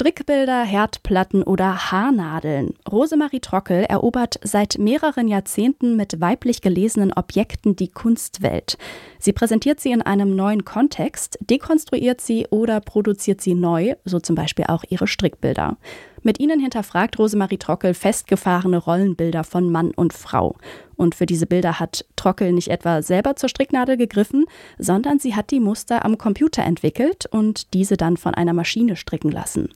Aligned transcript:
Strickbilder, 0.00 0.62
Herdplatten 0.62 1.42
oder 1.42 1.90
Haarnadeln. 1.90 2.74
Rosemarie 2.88 3.40
Trockel 3.40 3.82
erobert 3.82 4.38
seit 4.44 4.78
mehreren 4.78 5.26
Jahrzehnten 5.26 5.96
mit 5.96 6.20
weiblich 6.20 6.60
gelesenen 6.60 7.12
Objekten 7.12 7.74
die 7.74 7.88
Kunstwelt. 7.88 8.78
Sie 9.18 9.32
präsentiert 9.32 9.80
sie 9.80 9.90
in 9.90 10.00
einem 10.00 10.36
neuen 10.36 10.64
Kontext, 10.64 11.36
dekonstruiert 11.40 12.20
sie 12.20 12.46
oder 12.50 12.78
produziert 12.80 13.40
sie 13.40 13.56
neu, 13.56 13.96
so 14.04 14.20
zum 14.20 14.36
Beispiel 14.36 14.66
auch 14.68 14.84
ihre 14.88 15.08
Strickbilder. 15.08 15.76
Mit 16.22 16.40
ihnen 16.40 16.60
hinterfragt 16.60 17.18
Rosemarie 17.18 17.58
Trockel 17.58 17.94
festgefahrene 17.94 18.78
Rollenbilder 18.78 19.44
von 19.44 19.70
Mann 19.70 19.92
und 19.92 20.12
Frau. 20.12 20.56
Und 20.96 21.14
für 21.14 21.26
diese 21.26 21.46
Bilder 21.46 21.78
hat 21.78 22.04
Trockel 22.16 22.52
nicht 22.52 22.68
etwa 22.68 23.02
selber 23.02 23.36
zur 23.36 23.48
Stricknadel 23.48 23.96
gegriffen, 23.96 24.46
sondern 24.78 25.18
sie 25.18 25.34
hat 25.34 25.50
die 25.50 25.60
Muster 25.60 26.04
am 26.04 26.18
Computer 26.18 26.64
entwickelt 26.64 27.26
und 27.26 27.72
diese 27.74 27.96
dann 27.96 28.16
von 28.16 28.34
einer 28.34 28.52
Maschine 28.52 28.96
stricken 28.96 29.30
lassen. 29.30 29.68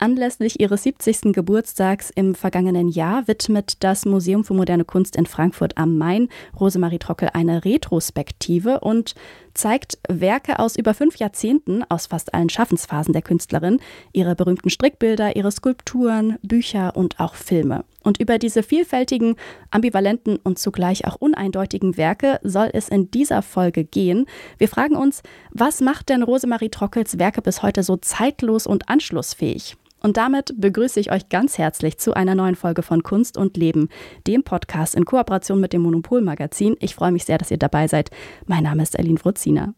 Anlässlich 0.00 0.60
ihres 0.60 0.84
70. 0.84 1.32
Geburtstags 1.32 2.10
im 2.10 2.36
vergangenen 2.36 2.88
Jahr 2.88 3.26
widmet 3.26 3.82
das 3.82 4.06
Museum 4.06 4.44
für 4.44 4.54
moderne 4.54 4.84
Kunst 4.84 5.16
in 5.16 5.26
Frankfurt 5.26 5.76
am 5.76 5.98
Main 5.98 6.28
Rosemarie 6.58 7.00
Trockel 7.00 7.30
eine 7.32 7.64
Retrospektive 7.64 8.78
und 8.78 9.16
zeigt 9.58 9.98
Werke 10.08 10.58
aus 10.60 10.76
über 10.76 10.94
fünf 10.94 11.16
Jahrzehnten 11.16 11.84
aus 11.88 12.06
fast 12.06 12.32
allen 12.32 12.48
Schaffensphasen 12.48 13.12
der 13.12 13.22
Künstlerin, 13.22 13.80
ihre 14.12 14.34
berühmten 14.36 14.70
Strickbilder, 14.70 15.36
ihre 15.36 15.50
Skulpturen, 15.50 16.38
Bücher 16.42 16.96
und 16.96 17.18
auch 17.18 17.34
Filme. 17.34 17.84
Und 18.02 18.20
über 18.20 18.38
diese 18.38 18.62
vielfältigen, 18.62 19.34
ambivalenten 19.70 20.36
und 20.36 20.58
zugleich 20.58 21.06
auch 21.06 21.16
uneindeutigen 21.16 21.96
Werke 21.96 22.38
soll 22.42 22.70
es 22.72 22.88
in 22.88 23.10
dieser 23.10 23.42
Folge 23.42 23.84
gehen. 23.84 24.26
Wir 24.56 24.68
fragen 24.68 24.96
uns, 24.96 25.22
was 25.50 25.80
macht 25.80 26.08
denn 26.08 26.22
Rosemarie 26.22 26.70
Trockels 26.70 27.18
Werke 27.18 27.42
bis 27.42 27.62
heute 27.62 27.82
so 27.82 27.96
zeitlos 27.96 28.66
und 28.66 28.88
anschlussfähig? 28.88 29.76
Und 30.00 30.16
damit 30.16 30.54
begrüße 30.56 31.00
ich 31.00 31.10
euch 31.10 31.28
ganz 31.28 31.58
herzlich 31.58 31.98
zu 31.98 32.14
einer 32.14 32.34
neuen 32.34 32.54
Folge 32.54 32.82
von 32.82 33.02
Kunst 33.02 33.36
und 33.36 33.56
Leben, 33.56 33.88
dem 34.26 34.44
Podcast 34.44 34.94
in 34.94 35.04
Kooperation 35.04 35.60
mit 35.60 35.72
dem 35.72 35.82
Monopol 35.82 36.20
Magazin. 36.20 36.76
Ich 36.80 36.94
freue 36.94 37.12
mich 37.12 37.24
sehr, 37.24 37.38
dass 37.38 37.50
ihr 37.50 37.58
dabei 37.58 37.88
seid. 37.88 38.10
Mein 38.46 38.62
Name 38.62 38.82
ist 38.82 38.98
Eileen 38.98 39.18
Fruzina. 39.18 39.74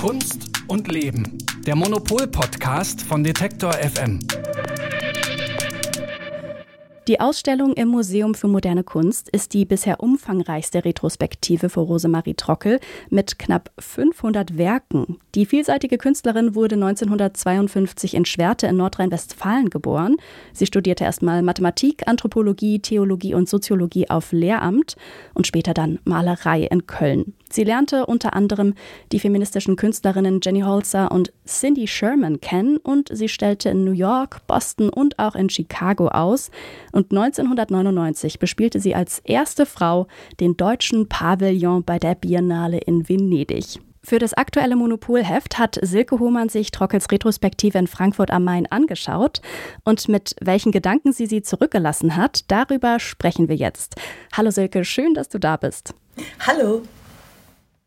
Kunst 0.00 0.48
und 0.68 0.88
Leben, 0.88 1.38
der 1.66 1.76
Monopol 1.76 2.26
Podcast 2.28 3.02
von 3.02 3.24
Detektor 3.24 3.72
FM. 3.72 4.20
Die 7.08 7.20
Ausstellung 7.20 7.72
im 7.72 7.88
Museum 7.88 8.34
für 8.34 8.48
moderne 8.48 8.84
Kunst 8.84 9.30
ist 9.30 9.54
die 9.54 9.64
bisher 9.64 10.00
umfangreichste 10.00 10.84
Retrospektive 10.84 11.70
für 11.70 11.80
Rosemarie 11.80 12.34
Trockel 12.34 12.80
mit 13.08 13.38
knapp 13.38 13.70
500 13.78 14.58
Werken. 14.58 15.16
Die 15.34 15.46
vielseitige 15.46 15.96
Künstlerin 15.96 16.54
wurde 16.54 16.74
1952 16.74 18.12
in 18.12 18.26
Schwerte 18.26 18.66
in 18.66 18.76
Nordrhein-Westfalen 18.76 19.70
geboren. 19.70 20.16
Sie 20.52 20.66
studierte 20.66 21.04
erstmal 21.04 21.40
Mathematik, 21.40 22.06
Anthropologie, 22.06 22.80
Theologie 22.80 23.32
und 23.32 23.48
Soziologie 23.48 24.10
auf 24.10 24.32
Lehramt 24.32 24.96
und 25.32 25.46
später 25.46 25.72
dann 25.72 26.00
Malerei 26.04 26.64
in 26.64 26.86
Köln. 26.86 27.32
Sie 27.50 27.64
lernte 27.64 28.06
unter 28.06 28.34
anderem 28.34 28.74
die 29.12 29.20
feministischen 29.20 29.76
Künstlerinnen 29.76 30.40
Jenny 30.42 30.60
Holzer 30.60 31.10
und 31.10 31.32
Cindy 31.46 31.86
Sherman 31.86 32.40
kennen 32.40 32.76
und 32.78 33.10
sie 33.12 33.28
stellte 33.28 33.70
in 33.70 33.84
New 33.84 33.92
York, 33.92 34.46
Boston 34.46 34.90
und 34.90 35.18
auch 35.18 35.34
in 35.34 35.50
Chicago 35.50 36.08
aus. 36.08 36.50
Und 36.92 37.10
1999 37.10 38.38
bespielte 38.38 38.80
sie 38.80 38.94
als 38.94 39.20
erste 39.20 39.66
Frau 39.66 40.06
den 40.40 40.56
deutschen 40.56 41.08
Pavillon 41.08 41.84
bei 41.84 41.98
der 41.98 42.14
Biennale 42.14 42.78
in 42.78 43.08
Venedig. 43.08 43.80
Für 44.08 44.18
das 44.18 44.32
aktuelle 44.32 44.74
Monopolheft 44.74 45.58
hat 45.58 45.78
Silke 45.82 46.18
Hohmann 46.18 46.48
sich 46.48 46.70
Trockels 46.70 47.10
Retrospektive 47.10 47.76
in 47.76 47.86
Frankfurt 47.86 48.30
am 48.30 48.44
Main 48.44 48.66
angeschaut 48.66 49.42
und 49.84 50.08
mit 50.08 50.34
welchen 50.40 50.72
Gedanken 50.72 51.12
sie 51.12 51.26
sie 51.26 51.42
zurückgelassen 51.42 52.16
hat, 52.16 52.50
darüber 52.50 53.00
sprechen 53.00 53.48
wir 53.48 53.56
jetzt. 53.56 53.96
Hallo 54.34 54.50
Silke, 54.50 54.84
schön, 54.84 55.12
dass 55.12 55.28
du 55.28 55.38
da 55.38 55.56
bist. 55.56 55.94
Hallo. 56.46 56.82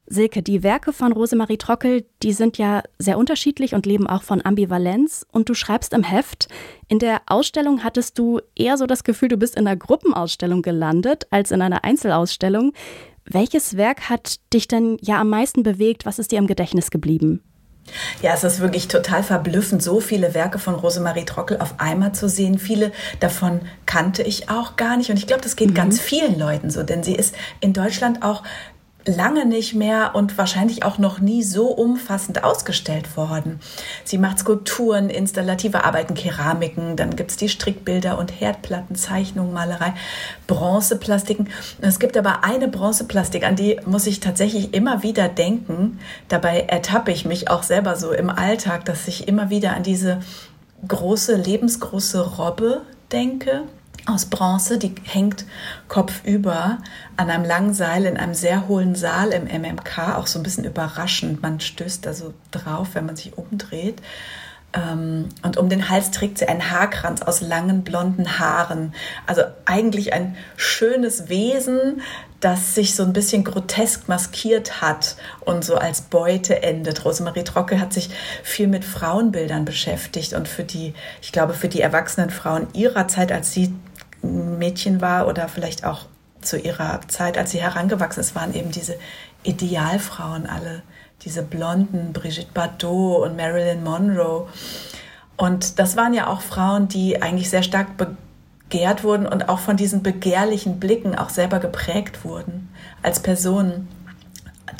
Silke, 0.07 0.41
die 0.41 0.61
Werke 0.61 0.91
von 0.91 1.13
Rosemarie 1.13 1.57
Trockel, 1.57 2.05
die 2.21 2.33
sind 2.33 2.57
ja 2.57 2.83
sehr 2.99 3.17
unterschiedlich 3.17 3.73
und 3.73 3.85
leben 3.85 4.07
auch 4.07 4.23
von 4.23 4.43
Ambivalenz. 4.43 5.25
Und 5.31 5.47
du 5.47 5.53
schreibst 5.53 5.93
im 5.93 6.03
Heft, 6.03 6.47
in 6.87 6.99
der 6.99 7.21
Ausstellung 7.27 7.83
hattest 7.83 8.19
du 8.19 8.41
eher 8.55 8.77
so 8.77 8.87
das 8.87 9.03
Gefühl, 9.03 9.29
du 9.29 9.37
bist 9.37 9.55
in 9.55 9.67
einer 9.67 9.77
Gruppenausstellung 9.77 10.61
gelandet 10.61 11.27
als 11.29 11.51
in 11.51 11.61
einer 11.61 11.83
Einzelausstellung. 11.83 12.73
Welches 13.25 13.77
Werk 13.77 14.09
hat 14.09 14.35
dich 14.53 14.67
denn 14.67 14.97
ja 15.01 15.21
am 15.21 15.29
meisten 15.29 15.63
bewegt? 15.63 16.05
Was 16.05 16.19
ist 16.19 16.31
dir 16.31 16.39
im 16.39 16.47
Gedächtnis 16.47 16.91
geblieben? 16.91 17.41
Ja, 18.21 18.33
es 18.33 18.43
ist 18.43 18.59
wirklich 18.59 18.87
total 18.87 19.23
verblüffend, 19.23 19.81
so 19.81 19.99
viele 19.99 20.33
Werke 20.33 20.59
von 20.59 20.75
Rosemarie 20.75 21.25
Trockel 21.25 21.57
auf 21.59 21.75
einmal 21.79 22.13
zu 22.13 22.29
sehen. 22.29 22.59
Viele 22.59 22.91
davon 23.19 23.61
kannte 23.85 24.23
ich 24.23 24.49
auch 24.49 24.75
gar 24.75 24.97
nicht. 24.97 25.09
Und 25.09 25.17
ich 25.17 25.27
glaube, 25.27 25.41
das 25.41 25.55
geht 25.55 25.69
mhm. 25.69 25.75
ganz 25.75 25.99
vielen 25.99 26.37
Leuten 26.37 26.69
so, 26.69 26.83
denn 26.83 27.03
sie 27.03 27.15
ist 27.15 27.35
in 27.59 27.73
Deutschland 27.73 28.23
auch 28.23 28.43
lange 29.05 29.45
nicht 29.45 29.73
mehr 29.73 30.11
und 30.13 30.37
wahrscheinlich 30.37 30.83
auch 30.83 30.97
noch 30.97 31.19
nie 31.19 31.43
so 31.43 31.67
umfassend 31.67 32.43
ausgestellt 32.43 33.17
worden. 33.17 33.59
Sie 34.03 34.17
macht 34.17 34.39
Skulpturen, 34.39 35.09
installative 35.09 35.83
Arbeiten, 35.83 36.13
Keramiken, 36.13 36.95
dann 36.95 37.15
gibt's 37.15 37.37
die 37.37 37.49
Strickbilder 37.49 38.17
und 38.17 38.29
Herdplatten, 38.29 38.95
Zeichnungen, 38.95 39.53
Malerei, 39.53 39.93
Bronzeplastiken. 40.47 41.49
Es 41.81 41.99
gibt 41.99 42.15
aber 42.17 42.43
eine 42.43 42.67
Bronzeplastik, 42.67 43.43
an 43.43 43.55
die 43.55 43.79
muss 43.85 44.07
ich 44.07 44.19
tatsächlich 44.19 44.73
immer 44.73 45.03
wieder 45.03 45.27
denken. 45.27 45.99
Dabei 46.27 46.61
ertappe 46.61 47.11
ich 47.11 47.25
mich 47.25 47.49
auch 47.49 47.63
selber 47.63 47.95
so 47.95 48.11
im 48.11 48.29
Alltag, 48.29 48.85
dass 48.85 49.07
ich 49.07 49.27
immer 49.27 49.49
wieder 49.49 49.75
an 49.75 49.83
diese 49.83 50.19
große, 50.87 51.35
lebensgroße 51.35 52.37
Robbe 52.37 52.81
denke 53.11 53.63
aus 54.05 54.25
Bronze, 54.25 54.77
die 54.77 54.93
hängt 55.03 55.45
kopfüber 55.87 56.79
an 57.17 57.29
einem 57.29 57.45
langen 57.45 57.73
Seil 57.73 58.05
in 58.05 58.17
einem 58.17 58.33
sehr 58.33 58.67
hohlen 58.67 58.95
Saal 58.95 59.29
im 59.29 59.45
MMK, 59.45 60.15
auch 60.15 60.27
so 60.27 60.39
ein 60.39 60.43
bisschen 60.43 60.65
überraschend. 60.65 61.41
Man 61.41 61.59
stößt 61.59 62.05
da 62.05 62.13
so 62.13 62.33
drauf, 62.51 62.89
wenn 62.93 63.05
man 63.05 63.15
sich 63.15 63.37
umdreht. 63.37 64.01
Ähm, 64.73 65.29
und 65.43 65.57
um 65.57 65.69
den 65.69 65.89
Hals 65.89 66.11
trägt 66.11 66.37
sie 66.37 66.47
einen 66.47 66.71
Haarkranz 66.71 67.21
aus 67.21 67.41
langen 67.41 67.83
blonden 67.83 68.39
Haaren. 68.39 68.93
Also 69.27 69.43
eigentlich 69.65 70.13
ein 70.13 70.35
schönes 70.55 71.29
Wesen, 71.29 72.01
das 72.39 72.73
sich 72.73 72.95
so 72.95 73.03
ein 73.03 73.13
bisschen 73.13 73.43
grotesk 73.43 74.07
maskiert 74.07 74.81
hat 74.81 75.15
und 75.41 75.63
so 75.63 75.75
als 75.75 76.01
Beute 76.01 76.63
endet. 76.63 77.05
Rosemarie 77.05 77.43
Trockel 77.43 77.79
hat 77.79 77.93
sich 77.93 78.09
viel 78.43 78.67
mit 78.67 78.83
Frauenbildern 78.83 79.63
beschäftigt 79.63 80.33
und 80.33 80.47
für 80.47 80.63
die, 80.63 80.93
ich 81.21 81.31
glaube, 81.31 81.53
für 81.53 81.67
die 81.67 81.81
erwachsenen 81.81 82.31
Frauen 82.31 82.67
ihrer 82.73 83.07
Zeit, 83.07 83.31
als 83.31 83.53
sie 83.53 83.73
Mädchen 84.21 85.01
war 85.01 85.27
oder 85.27 85.47
vielleicht 85.47 85.83
auch 85.85 86.05
zu 86.41 86.57
ihrer 86.57 87.01
Zeit, 87.07 87.37
als 87.37 87.51
sie 87.51 87.61
herangewachsen 87.61 88.21
ist, 88.21 88.35
waren 88.35 88.53
eben 88.53 88.71
diese 88.71 88.97
Idealfrauen 89.43 90.45
alle, 90.47 90.83
diese 91.23 91.43
blonden 91.43 92.13
Brigitte 92.13 92.51
Bardot 92.53 93.23
und 93.23 93.37
Marilyn 93.37 93.83
Monroe. 93.83 94.47
Und 95.37 95.79
das 95.79 95.95
waren 95.95 96.13
ja 96.13 96.27
auch 96.27 96.41
Frauen, 96.41 96.87
die 96.87 97.21
eigentlich 97.21 97.49
sehr 97.49 97.63
stark 97.63 97.87
begehrt 97.97 99.03
wurden 99.03 99.25
und 99.25 99.49
auch 99.49 99.59
von 99.59 99.77
diesen 99.77 100.03
begehrlichen 100.03 100.79
Blicken 100.79 101.15
auch 101.15 101.29
selber 101.29 101.59
geprägt 101.59 102.23
wurden. 102.23 102.69
Als 103.01 103.19
Personen 103.19 103.87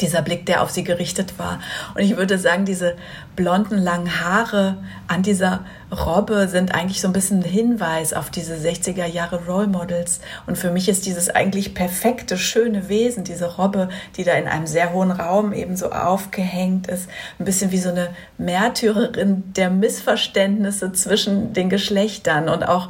dieser 0.01 0.22
Blick, 0.22 0.45
der 0.45 0.62
auf 0.62 0.72
sie 0.72 0.84
gerichtet 0.84 1.38
war. 1.38 1.59
Und 1.95 2.01
ich 2.01 2.17
würde 2.17 2.38
sagen, 2.38 2.66
diese 2.66 2.95
blonden, 3.35 3.78
langen 3.78 4.22
Haare 4.22 4.78
an 5.07 5.23
dieser 5.23 5.66
Robbe 5.91 6.47
sind 6.47 6.73
eigentlich 6.73 7.01
so 7.01 7.07
ein 7.07 7.13
bisschen 7.13 7.39
ein 7.39 7.50
Hinweis 7.50 8.13
auf 8.13 8.29
diese 8.29 8.56
60er 8.56 9.06
Jahre 9.06 9.45
Role 9.45 9.67
Models. 9.67 10.22
Und 10.47 10.57
für 10.57 10.72
mich 10.72 10.90
ist 10.90 11.06
dieses 11.06 11.29
eigentlich 11.29 11.73
perfekte, 11.73 12.38
schöne 12.38 12.90
Wesen, 12.90 13.23
diese 13.23 13.57
Robbe, 13.57 13.90
die 14.17 14.23
da 14.23 14.34
in 14.34 14.47
einem 14.47 14.67
sehr 14.67 14.94
hohen 14.94 15.11
Raum 15.11 15.53
eben 15.53 15.75
so 15.75 15.91
aufgehängt 15.91 16.88
ist, 16.88 17.09
ein 17.40 17.45
bisschen 17.45 17.72
wie 17.72 17.79
so 17.79 17.90
eine 17.90 18.09
Märtyrerin 18.38 19.53
der 19.56 19.69
Missverständnisse 19.69 20.93
zwischen 20.93 21.53
den 21.53 21.70
Geschlechtern 21.70 22.49
und 22.49 22.64
auch 22.64 22.90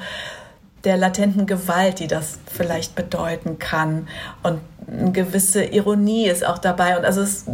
der 0.83 0.97
latenten 0.97 1.45
Gewalt, 1.45 1.99
die 1.99 2.07
das 2.07 2.39
vielleicht 2.45 2.95
bedeuten 2.95 3.59
kann. 3.59 4.07
Und 4.43 4.59
eine 4.87 5.11
gewisse 5.11 5.63
Ironie 5.63 6.27
ist 6.27 6.45
auch 6.45 6.57
dabei. 6.57 6.97
Und 6.97 7.05
also 7.05 7.21
es 7.21 7.45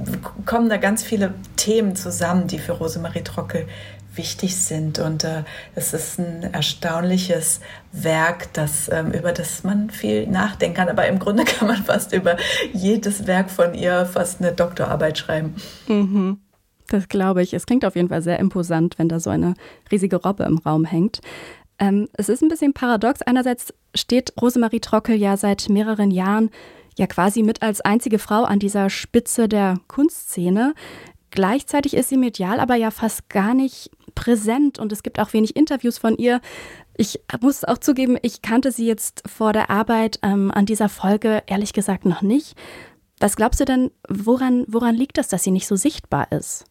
kommen 0.45 0.69
da 0.69 0.77
ganz 0.77 1.03
viele 1.03 1.33
Themen 1.55 1.95
zusammen, 1.95 2.47
die 2.47 2.59
für 2.59 2.73
Rosemarie 2.73 3.23
Trockel 3.23 3.67
wichtig 4.15 4.55
sind. 4.55 4.99
Und 4.99 5.23
äh, 5.23 5.43
es 5.75 5.93
ist 5.93 6.19
ein 6.19 6.53
erstaunliches 6.53 7.61
Werk, 7.91 8.51
das, 8.53 8.89
ähm, 8.91 9.11
über 9.11 9.31
das 9.31 9.63
man 9.63 9.89
viel 9.89 10.27
nachdenken 10.27 10.77
kann. 10.77 10.89
Aber 10.89 11.07
im 11.07 11.19
Grunde 11.19 11.43
kann 11.45 11.67
man 11.67 11.83
fast 11.83 12.13
über 12.13 12.37
jedes 12.73 13.27
Werk 13.27 13.49
von 13.49 13.73
ihr 13.73 14.05
fast 14.05 14.41
eine 14.41 14.51
Doktorarbeit 14.51 15.17
schreiben. 15.17 15.55
Mhm. 15.87 16.39
Das 16.89 17.09
glaube 17.09 17.43
ich. 17.43 17.53
Es 17.53 17.65
klingt 17.65 17.83
auf 17.83 17.95
jeden 17.95 18.07
Fall 18.07 18.21
sehr 18.21 18.39
imposant, 18.39 18.97
wenn 18.97 19.09
da 19.09 19.19
so 19.19 19.29
eine 19.29 19.55
riesige 19.91 20.15
Robbe 20.15 20.43
im 20.45 20.57
Raum 20.57 20.85
hängt. 20.85 21.19
Ähm, 21.79 22.07
es 22.13 22.29
ist 22.29 22.41
ein 22.41 22.49
bisschen 22.49 22.73
paradox. 22.73 23.21
Einerseits 23.21 23.73
steht 23.95 24.33
Rosemarie 24.41 24.79
Trockel 24.79 25.15
ja 25.15 25.37
seit 25.37 25.69
mehreren 25.69 26.11
Jahren 26.11 26.49
ja 26.97 27.07
quasi 27.07 27.43
mit 27.43 27.61
als 27.61 27.81
einzige 27.81 28.19
Frau 28.19 28.43
an 28.43 28.59
dieser 28.59 28.89
Spitze 28.89 29.47
der 29.47 29.79
Kunstszene. 29.87 30.73
Gleichzeitig 31.29 31.93
ist 31.93 32.09
sie 32.09 32.17
medial 32.17 32.59
aber 32.59 32.75
ja 32.75 32.89
fast 32.89 33.29
gar 33.29 33.53
nicht 33.53 33.91
präsent 34.15 34.79
und 34.79 34.91
es 34.91 35.03
gibt 35.03 35.19
auch 35.19 35.33
wenig 35.33 35.55
Interviews 35.55 35.97
von 35.97 36.17
ihr. 36.17 36.41
Ich 36.95 37.19
muss 37.41 37.63
auch 37.63 37.77
zugeben, 37.77 38.17
ich 38.23 38.41
kannte 38.41 38.71
sie 38.71 38.87
jetzt 38.87 39.21
vor 39.27 39.53
der 39.53 39.69
Arbeit 39.69 40.19
ähm, 40.23 40.49
an 40.51 40.65
dieser 40.65 40.89
Folge 40.89 41.43
ehrlich 41.45 41.73
gesagt 41.73 42.05
noch 42.05 42.23
nicht. 42.23 42.55
Was 43.19 43.35
glaubst 43.35 43.59
du 43.59 43.65
denn, 43.65 43.91
woran, 44.09 44.65
woran 44.67 44.95
liegt 44.95 45.17
das, 45.17 45.27
dass 45.27 45.43
sie 45.43 45.51
nicht 45.51 45.67
so 45.67 45.75
sichtbar 45.75 46.31
ist? 46.31 46.65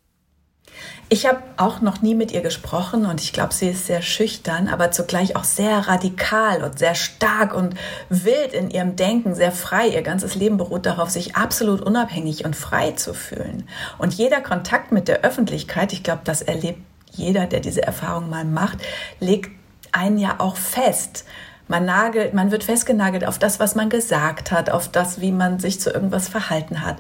Ich 1.09 1.25
habe 1.25 1.39
auch 1.57 1.81
noch 1.81 2.03
nie 2.03 2.17
mit 2.17 2.33
ihr 2.33 2.41
gesprochen 2.41 3.07
und 3.07 3.21
ich 3.21 3.33
glaube, 3.33 3.55
sie 3.55 3.69
ist 3.69 3.87
sehr 3.87 4.03
schüchtern, 4.03 4.67
aber 4.67 4.91
zugleich 4.91 5.37
auch 5.37 5.45
sehr 5.45 5.87
radikal 5.87 6.65
und 6.65 6.81
sehr 6.81 6.97
stark 6.97 7.55
und 7.55 7.77
wild 8.09 8.53
in 8.53 8.71
ihrem 8.71 8.97
Denken, 8.97 9.35
sehr 9.35 9.53
frei. 9.53 9.87
Ihr 9.87 10.03
ganzes 10.03 10.35
Leben 10.35 10.57
beruht 10.57 10.85
darauf, 10.85 11.11
sich 11.11 11.37
absolut 11.37 11.81
unabhängig 11.81 12.45
und 12.45 12.57
frei 12.57 12.91
zu 12.93 13.15
fühlen. 13.15 13.69
Und 13.99 14.15
jeder 14.15 14.41
Kontakt 14.41 14.91
mit 14.91 15.07
der 15.07 15.21
Öffentlichkeit, 15.21 15.93
ich 15.93 16.03
glaube, 16.03 16.23
das 16.25 16.43
erlebt 16.43 16.81
jeder, 17.13 17.47
der 17.47 17.61
diese 17.61 17.83
Erfahrung 17.83 18.29
mal 18.29 18.45
macht, 18.45 18.79
legt 19.21 19.51
einen 19.93 20.19
ja 20.19 20.37
auch 20.39 20.57
fest. 20.57 21.25
Man 21.69 21.85
nagelt, 21.85 22.35
man 22.35 22.51
wird 22.51 22.65
festgenagelt 22.65 23.25
auf 23.25 23.39
das, 23.39 23.61
was 23.61 23.77
man 23.77 23.91
gesagt 23.91 24.51
hat, 24.51 24.71
auf 24.71 24.89
das, 24.89 25.21
wie 25.21 25.33
man 25.33 25.61
sich 25.61 25.81
zu 25.81 25.91
irgendwas 25.91 26.29
verhalten 26.29 26.85
hat. 26.85 26.97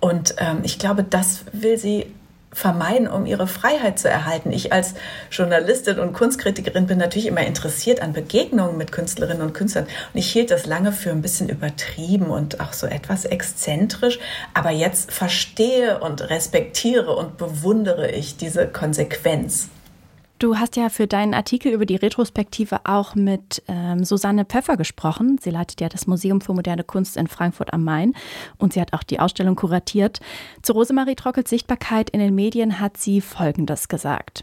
Und 0.00 0.34
ähm, 0.38 0.60
ich 0.62 0.78
glaube, 0.78 1.04
das 1.04 1.44
will 1.52 1.78
sie 1.78 2.06
vermeiden, 2.52 3.08
um 3.08 3.26
ihre 3.26 3.46
Freiheit 3.46 3.98
zu 3.98 4.08
erhalten. 4.08 4.52
Ich 4.52 4.72
als 4.72 4.94
Journalistin 5.30 5.98
und 5.98 6.12
Kunstkritikerin 6.12 6.86
bin 6.86 6.98
natürlich 6.98 7.26
immer 7.26 7.44
interessiert 7.46 8.02
an 8.02 8.12
Begegnungen 8.12 8.76
mit 8.76 8.92
Künstlerinnen 8.92 9.42
und 9.42 9.54
Künstlern. 9.54 9.86
Und 10.12 10.18
ich 10.18 10.30
hielt 10.30 10.50
das 10.50 10.66
lange 10.66 10.92
für 10.92 11.10
ein 11.10 11.22
bisschen 11.22 11.48
übertrieben 11.48 12.26
und 12.26 12.60
auch 12.60 12.72
so 12.72 12.86
etwas 12.86 13.24
exzentrisch. 13.24 14.18
Aber 14.54 14.70
jetzt 14.70 15.10
verstehe 15.10 16.00
und 16.00 16.28
respektiere 16.28 17.16
und 17.16 17.38
bewundere 17.38 18.10
ich 18.10 18.36
diese 18.36 18.66
Konsequenz. 18.66 19.68
Du 20.42 20.58
hast 20.58 20.74
ja 20.74 20.88
für 20.88 21.06
deinen 21.06 21.34
Artikel 21.34 21.70
über 21.70 21.86
die 21.86 21.94
Retrospektive 21.94 22.80
auch 22.82 23.14
mit 23.14 23.62
ähm, 23.68 24.04
Susanne 24.04 24.44
Pfeffer 24.44 24.76
gesprochen. 24.76 25.38
Sie 25.40 25.50
leitet 25.50 25.80
ja 25.80 25.88
das 25.88 26.08
Museum 26.08 26.40
für 26.40 26.52
moderne 26.52 26.82
Kunst 26.82 27.16
in 27.16 27.28
Frankfurt 27.28 27.72
am 27.72 27.84
Main 27.84 28.12
und 28.58 28.72
sie 28.72 28.80
hat 28.80 28.92
auch 28.92 29.04
die 29.04 29.20
Ausstellung 29.20 29.54
kuratiert. 29.54 30.18
Zu 30.60 30.72
Rosemarie 30.72 31.14
Trockels 31.14 31.48
Sichtbarkeit 31.48 32.10
in 32.10 32.18
den 32.18 32.34
Medien 32.34 32.80
hat 32.80 32.96
sie 32.96 33.20
Folgendes 33.20 33.86
gesagt. 33.86 34.42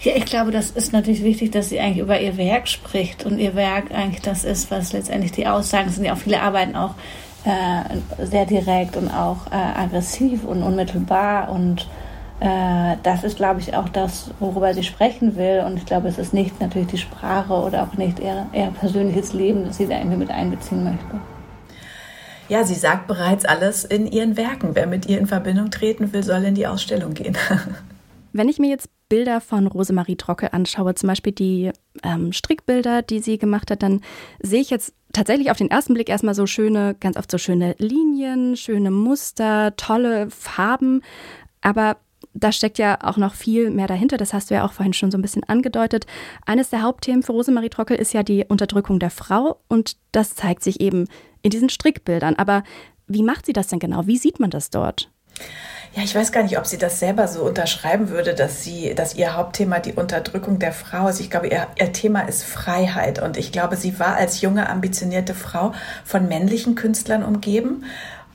Ja, 0.00 0.16
ich 0.16 0.26
glaube, 0.26 0.50
das 0.50 0.70
ist 0.72 0.92
natürlich 0.92 1.24
wichtig, 1.24 1.50
dass 1.50 1.70
sie 1.70 1.80
eigentlich 1.80 2.02
über 2.02 2.20
ihr 2.20 2.36
Werk 2.36 2.68
spricht 2.68 3.24
und 3.24 3.38
ihr 3.38 3.54
Werk 3.54 3.92
eigentlich 3.92 4.20
das 4.20 4.44
ist, 4.44 4.70
was 4.70 4.92
letztendlich 4.92 5.32
die 5.32 5.46
Aussagen 5.46 5.88
sind. 5.88 6.04
Ja 6.04 6.12
auch 6.12 6.18
viele 6.18 6.42
Arbeiten 6.42 6.76
auch 6.76 6.94
äh, 7.46 8.26
sehr 8.26 8.44
direkt 8.44 8.98
und 8.98 9.08
auch 9.08 9.46
äh, 9.46 9.54
aggressiv 9.54 10.44
und 10.44 10.62
unmittelbar 10.62 11.48
und 11.48 11.88
das 12.40 13.22
ist, 13.22 13.36
glaube 13.36 13.60
ich, 13.60 13.74
auch 13.74 13.88
das, 13.90 14.30
worüber 14.40 14.72
sie 14.72 14.82
sprechen 14.82 15.36
will. 15.36 15.62
Und 15.66 15.76
ich 15.76 15.84
glaube, 15.84 16.08
es 16.08 16.18
ist 16.18 16.32
nicht 16.32 16.60
natürlich 16.60 16.88
die 16.88 16.98
Sprache 16.98 17.52
oder 17.52 17.82
auch 17.82 17.96
nicht 17.98 18.18
ihr, 18.18 18.46
ihr 18.52 18.72
persönliches 18.78 19.34
Leben, 19.34 19.64
das 19.64 19.76
sie 19.76 19.86
da 19.86 19.98
irgendwie 19.98 20.16
mit 20.16 20.30
einbeziehen 20.30 20.84
möchte. 20.84 21.20
Ja, 22.48 22.64
sie 22.64 22.74
sagt 22.74 23.06
bereits 23.06 23.44
alles 23.44 23.84
in 23.84 24.06
ihren 24.06 24.36
Werken. 24.36 24.70
Wer 24.74 24.86
mit 24.86 25.06
ihr 25.06 25.18
in 25.18 25.26
Verbindung 25.26 25.70
treten 25.70 26.12
will, 26.12 26.24
soll 26.24 26.44
in 26.44 26.54
die 26.54 26.66
Ausstellung 26.66 27.14
gehen. 27.14 27.36
Wenn 28.32 28.48
ich 28.48 28.58
mir 28.58 28.70
jetzt 28.70 28.88
Bilder 29.08 29.40
von 29.40 29.66
Rosemarie 29.66 30.16
Trockel 30.16 30.48
anschaue, 30.52 30.94
zum 30.94 31.08
Beispiel 31.08 31.32
die 31.32 31.70
ähm, 32.02 32.32
Strickbilder, 32.32 33.02
die 33.02 33.20
sie 33.20 33.38
gemacht 33.38 33.70
hat, 33.70 33.82
dann 33.82 34.00
sehe 34.40 34.60
ich 34.60 34.70
jetzt 34.70 34.94
tatsächlich 35.12 35.50
auf 35.50 35.58
den 35.58 35.70
ersten 35.70 35.94
Blick 35.94 36.08
erstmal 36.08 36.34
so 36.34 36.46
schöne, 36.46 36.96
ganz 36.98 37.16
oft 37.16 37.30
so 37.30 37.38
schöne 37.38 37.74
Linien, 37.78 38.56
schöne 38.56 38.90
Muster, 38.90 39.76
tolle 39.76 40.30
Farben. 40.30 41.02
Aber 41.60 41.98
da 42.34 42.52
steckt 42.52 42.78
ja 42.78 42.98
auch 43.02 43.16
noch 43.16 43.34
viel 43.34 43.70
mehr 43.70 43.86
dahinter. 43.86 44.16
Das 44.16 44.32
hast 44.32 44.50
du 44.50 44.54
ja 44.54 44.64
auch 44.64 44.72
vorhin 44.72 44.92
schon 44.92 45.10
so 45.10 45.18
ein 45.18 45.22
bisschen 45.22 45.44
angedeutet. 45.44 46.06
Eines 46.46 46.70
der 46.70 46.82
Hauptthemen 46.82 47.22
für 47.22 47.32
Rosemarie 47.32 47.70
Trockel 47.70 47.96
ist 47.96 48.12
ja 48.12 48.22
die 48.22 48.44
Unterdrückung 48.46 48.98
der 48.98 49.10
Frau 49.10 49.60
und 49.68 49.96
das 50.12 50.34
zeigt 50.34 50.62
sich 50.62 50.80
eben 50.80 51.08
in 51.42 51.50
diesen 51.50 51.68
Strickbildern. 51.68 52.36
Aber 52.36 52.62
wie 53.06 53.22
macht 53.22 53.46
sie 53.46 53.52
das 53.52 53.68
denn 53.68 53.78
genau? 53.78 54.06
Wie 54.06 54.18
sieht 54.18 54.38
man 54.38 54.50
das 54.50 54.70
dort? 54.70 55.10
Ja, 55.96 56.04
ich 56.04 56.14
weiß 56.14 56.30
gar 56.30 56.44
nicht, 56.44 56.56
ob 56.56 56.66
sie 56.66 56.78
das 56.78 57.00
selber 57.00 57.26
so 57.26 57.42
unterschreiben 57.42 58.10
würde, 58.10 58.34
dass 58.34 58.62
sie, 58.62 58.94
dass 58.94 59.16
ihr 59.16 59.36
Hauptthema 59.36 59.80
die 59.80 59.94
Unterdrückung 59.94 60.60
der 60.60 60.72
Frau 60.72 61.08
ist. 61.08 61.18
Ich 61.18 61.30
glaube, 61.30 61.48
ihr, 61.48 61.66
ihr 61.80 61.92
Thema 61.92 62.20
ist 62.20 62.44
Freiheit. 62.44 63.20
Und 63.20 63.36
ich 63.36 63.50
glaube, 63.50 63.74
sie 63.74 63.98
war 63.98 64.14
als 64.14 64.40
junge, 64.40 64.68
ambitionierte 64.68 65.34
Frau 65.34 65.72
von 66.04 66.28
männlichen 66.28 66.76
Künstlern 66.76 67.24
umgeben 67.24 67.84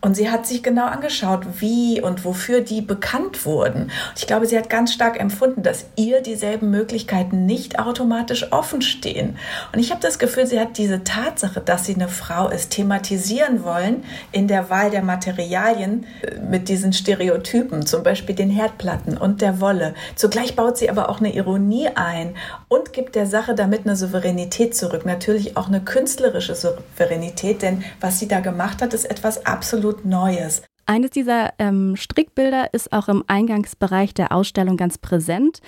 und 0.05 0.13
sie 0.13 0.29
hat 0.29 0.45
sich 0.45 0.61
genau 0.61 0.85
angeschaut, 0.85 1.47
wie 1.61 1.99
und 1.99 2.25
wofür 2.25 2.61
die 2.61 2.81
bekannt 2.81 3.43
wurden. 3.43 3.85
Und 3.85 4.17
ich 4.17 4.27
glaube, 4.27 4.45
sie 4.45 4.55
hat 4.55 4.69
ganz 4.69 4.93
stark 4.93 5.19
empfunden, 5.19 5.63
dass 5.63 5.87
ihr 5.95 6.21
dieselben 6.21 6.69
Möglichkeiten 6.69 7.47
nicht 7.47 7.79
automatisch 7.79 8.51
offen 8.51 8.83
stehen. 8.83 9.35
Und 9.73 9.79
ich 9.79 9.89
habe 9.89 10.01
das 10.01 10.19
Gefühl, 10.19 10.45
sie 10.45 10.59
hat 10.59 10.77
diese 10.77 11.03
Tatsache, 11.03 11.59
dass 11.59 11.85
sie 11.85 11.95
eine 11.95 12.07
Frau 12.07 12.49
ist, 12.49 12.69
thematisieren 12.69 13.63
wollen 13.63 14.03
in 14.31 14.47
der 14.47 14.69
Wahl 14.69 14.91
der 14.91 15.01
Materialien 15.01 16.05
äh, 16.21 16.39
mit 16.39 16.69
diesen 16.69 16.93
Stereotypen, 16.93 17.87
zum 17.87 18.03
Beispiel 18.03 18.35
den 18.35 18.51
Herdplatten 18.51 19.17
und 19.17 19.41
der 19.41 19.59
Wolle. 19.59 19.95
Zugleich 20.15 20.55
baut 20.55 20.77
sie 20.77 20.91
aber 20.91 21.09
auch 21.09 21.19
eine 21.19 21.33
Ironie 21.33 21.89
ein 21.95 22.35
und 22.67 22.93
gibt 22.93 23.15
der 23.15 23.25
Sache 23.25 23.55
damit 23.55 23.87
eine 23.87 23.95
Souveränität 23.95 24.75
zurück. 24.75 25.03
Natürlich 25.03 25.57
auch 25.57 25.67
eine 25.67 25.81
künstlerische 25.81 26.53
Souveränität, 26.53 27.63
denn 27.63 27.83
was 27.99 28.19
sie 28.19 28.27
da 28.27 28.39
gemacht 28.39 28.83
hat, 28.83 28.93
ist 28.93 29.05
etwas 29.05 29.47
absolut 29.47 29.94
absolut 29.95 30.05
Neues. 30.05 30.63
Eines 30.85 31.11
dieser 31.11 31.53
ähm, 31.57 31.95
Strickbilder 31.95 32.73
ist 32.73 32.93
auch 32.93 33.07
im 33.07 33.23
Eingangsbereich 33.27 34.13
der 34.13 34.31
Ausstellung 34.31 34.77
ganz 34.77 34.97
präsent. 34.97 35.61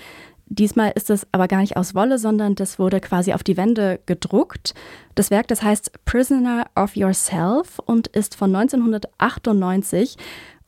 Diesmal 0.50 0.94
ist 0.96 1.10
es 1.10 1.28
aber 1.32 1.48
gar 1.48 1.60
nicht 1.60 1.76
aus 1.76 1.94
Wolle, 1.94 2.20
sondern 2.20 2.56
das 2.56 2.80
wurde 2.80 3.02
quasi 3.02 3.34
auf 3.34 3.44
die 3.44 3.58
Wände 3.58 4.00
gedruckt. 4.06 4.74
Das 5.16 5.30
Werk, 5.30 5.48
das 5.48 5.62
heißt 5.62 5.92
Prisoner 6.06 6.68
of 6.76 6.96
Yourself 6.96 7.80
und 7.80 8.08
ist 8.08 8.36
von 8.36 8.56
1998 8.56 10.16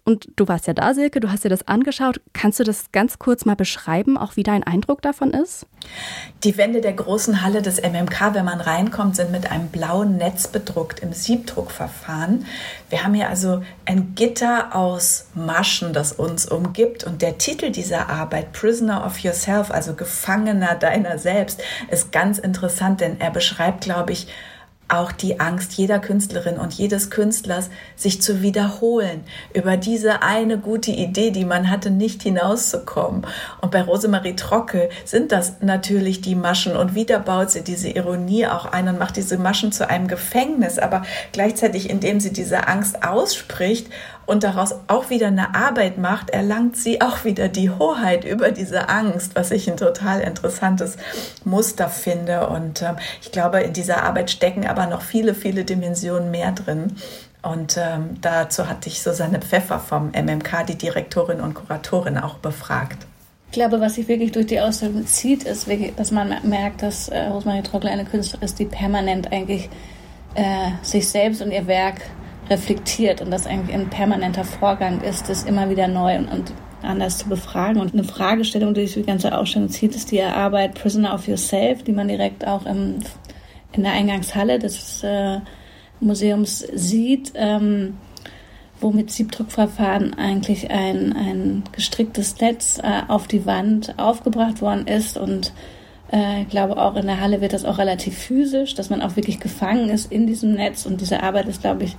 und 0.09 0.27
du 0.35 0.47
warst 0.47 0.65
ja 0.65 0.73
da, 0.73 0.95
Silke, 0.95 1.19
du 1.19 1.31
hast 1.31 1.43
dir 1.43 1.49
das 1.49 1.67
angeschaut. 1.67 2.19
Kannst 2.33 2.59
du 2.59 2.63
das 2.63 2.91
ganz 2.91 3.19
kurz 3.19 3.45
mal 3.45 3.55
beschreiben, 3.55 4.17
auch 4.17 4.37
wie 4.37 4.41
dein 4.41 4.63
Eindruck 4.63 5.03
davon 5.03 5.29
ist? 5.29 5.67
Die 6.43 6.57
Wände 6.57 6.81
der 6.81 6.93
großen 6.93 7.43
Halle 7.43 7.61
des 7.61 7.79
MMK, 7.79 8.33
wenn 8.33 8.43
man 8.43 8.59
reinkommt, 8.59 9.15
sind 9.15 9.31
mit 9.31 9.51
einem 9.51 9.67
blauen 9.67 10.17
Netz 10.17 10.47
bedruckt 10.47 11.01
im 11.01 11.13
Siebdruckverfahren. 11.13 12.47
Wir 12.89 13.03
haben 13.03 13.13
hier 13.13 13.29
also 13.29 13.61
ein 13.85 14.15
Gitter 14.15 14.75
aus 14.75 15.27
Maschen, 15.35 15.93
das 15.93 16.11
uns 16.11 16.47
umgibt. 16.47 17.03
Und 17.03 17.21
der 17.21 17.37
Titel 17.37 17.69
dieser 17.69 18.09
Arbeit, 18.09 18.51
Prisoner 18.51 19.05
of 19.05 19.19
Yourself, 19.19 19.69
also 19.69 19.93
Gefangener 19.93 20.73
deiner 20.73 21.19
selbst, 21.19 21.61
ist 21.91 22.11
ganz 22.11 22.39
interessant, 22.39 22.99
denn 23.01 23.21
er 23.21 23.29
beschreibt, 23.29 23.81
glaube 23.81 24.13
ich, 24.13 24.27
auch 24.89 25.11
die 25.11 25.39
Angst 25.39 25.73
jeder 25.73 25.99
Künstlerin 25.99 26.57
und 26.57 26.73
jedes 26.73 27.09
Künstlers, 27.09 27.69
sich 27.95 28.21
zu 28.21 28.41
wiederholen, 28.41 29.23
über 29.53 29.77
diese 29.77 30.23
eine 30.23 30.57
gute 30.57 30.91
Idee, 30.91 31.31
die 31.31 31.45
man 31.45 31.69
hatte, 31.69 31.91
nicht 31.91 32.23
hinauszukommen. 32.23 33.25
Und 33.61 33.71
bei 33.71 33.81
Rosemarie 33.81 34.35
Trockel 34.35 34.89
sind 35.05 35.31
das 35.31 35.61
natürlich 35.61 36.21
die 36.21 36.35
Maschen 36.35 36.75
und 36.75 36.95
wieder 36.95 37.19
baut 37.19 37.51
sie 37.51 37.63
diese 37.63 37.89
Ironie 37.89 38.47
auch 38.47 38.65
ein 38.65 38.87
und 38.87 38.99
macht 38.99 39.15
diese 39.15 39.37
Maschen 39.37 39.71
zu 39.71 39.89
einem 39.89 40.07
Gefängnis, 40.07 40.79
aber 40.79 41.03
gleichzeitig, 41.31 41.89
indem 41.89 42.19
sie 42.19 42.33
diese 42.33 42.67
Angst 42.67 43.03
ausspricht 43.03 43.87
und 44.29 44.43
daraus 44.43 44.75
auch 44.87 45.09
wieder 45.09 45.27
eine 45.27 45.55
Arbeit 45.55 45.97
macht, 45.97 46.29
erlangt 46.29 46.77
sie 46.77 47.01
auch 47.01 47.25
wieder 47.25 47.47
die 47.47 47.69
Hoheit 47.69 48.25
über 48.25 48.51
diese 48.51 48.87
Angst, 48.87 49.35
was 49.35 49.51
ich 49.51 49.69
ein 49.69 49.77
total 49.77 50.21
interessantes 50.21 50.97
Muster 51.43 51.89
finde. 51.89 52.47
Und 52.47 52.81
äh, 52.81 52.93
ich 53.21 53.31
glaube, 53.31 53.61
in 53.61 53.73
dieser 53.73 54.03
Arbeit 54.03 54.29
stecken 54.29 54.67
aber 54.67 54.85
noch 54.85 55.01
viele, 55.01 55.33
viele 55.33 55.65
Dimensionen 55.65 56.31
mehr 56.31 56.51
drin. 56.51 56.95
Und 57.41 57.77
ähm, 57.77 58.17
dazu 58.21 58.69
hatte 58.69 58.89
ich 58.89 59.01
Susanne 59.01 59.39
Pfeffer 59.39 59.79
vom 59.79 60.11
MMK, 60.11 60.65
die 60.67 60.77
Direktorin 60.77 61.41
und 61.41 61.53
Kuratorin, 61.53 62.17
auch 62.17 62.35
befragt. 62.35 63.07
Ich 63.47 63.53
glaube, 63.53 63.79
was 63.81 63.95
sich 63.95 64.07
wirklich 64.07 64.31
durch 64.31 64.45
die 64.45 64.59
Ausstellung 64.59 65.07
zieht, 65.07 65.43
ist 65.43 65.67
wirklich, 65.67 65.95
dass 65.95 66.11
man 66.11 66.35
merkt, 66.43 66.83
dass 66.83 67.09
äh, 67.09 67.19
Rosemarie 67.27 67.63
Trockler 67.63 67.91
eine 67.91 68.05
Künstlerin 68.05 68.45
ist, 68.45 68.59
die 68.59 68.65
permanent 68.65 69.31
eigentlich 69.31 69.69
äh, 70.35 70.69
sich 70.83 71.09
selbst 71.09 71.41
und 71.41 71.51
ihr 71.51 71.65
Werk 71.65 72.01
reflektiert 72.49 73.21
und 73.21 73.31
das 73.31 73.47
eigentlich 73.47 73.75
ein 73.75 73.89
permanenter 73.89 74.43
Vorgang 74.43 75.01
ist, 75.01 75.29
das 75.29 75.43
immer 75.43 75.69
wieder 75.69 75.87
neu 75.87 76.17
und, 76.17 76.27
und 76.27 76.53
anders 76.81 77.17
zu 77.19 77.29
befragen. 77.29 77.81
Und 77.81 77.93
eine 77.93 78.03
Fragestellung, 78.03 78.73
die 78.73 78.87
sich 78.87 78.95
die 78.95 79.03
ganze 79.03 79.37
Ausstellung 79.37 79.69
zieht, 79.69 79.95
ist 79.95 80.11
die 80.11 80.21
Arbeit 80.21 80.75
Prisoner 80.75 81.13
of 81.13 81.27
Yourself, 81.27 81.83
die 81.83 81.91
man 81.91 82.07
direkt 82.07 82.47
auch 82.47 82.65
im, 82.65 82.99
in 83.73 83.83
der 83.83 83.93
Eingangshalle 83.93 84.59
des 84.59 85.03
äh, 85.03 85.39
Museums 85.99 86.59
sieht, 86.73 87.33
ähm, 87.35 87.97
wo 88.79 88.91
mit 88.91 89.11
Siebdruckverfahren 89.11 90.13
eigentlich 90.13 90.71
ein, 90.71 91.13
ein 91.13 91.63
gestricktes 91.73 92.39
Netz 92.39 92.79
äh, 92.81 93.01
auf 93.09 93.27
die 93.27 93.45
Wand 93.45 93.99
aufgebracht 93.99 94.61
worden 94.61 94.87
ist 94.87 95.17
und 95.17 95.51
äh, 96.11 96.43
ich 96.43 96.49
glaube, 96.49 96.77
auch 96.77 96.95
in 96.95 97.05
der 97.05 97.19
Halle 97.19 97.41
wird 97.41 97.53
das 97.53 97.65
auch 97.65 97.77
relativ 97.77 98.17
physisch, 98.17 98.75
dass 98.75 98.89
man 98.89 99.01
auch 99.01 99.15
wirklich 99.15 99.39
gefangen 99.39 99.89
ist 99.89 100.11
in 100.11 100.27
diesem 100.27 100.53
Netz. 100.53 100.85
Und 100.85 101.01
diese 101.01 101.23
Arbeit 101.23 101.47
ist, 101.47 101.61
glaube 101.61 101.83
ich, 101.83 101.95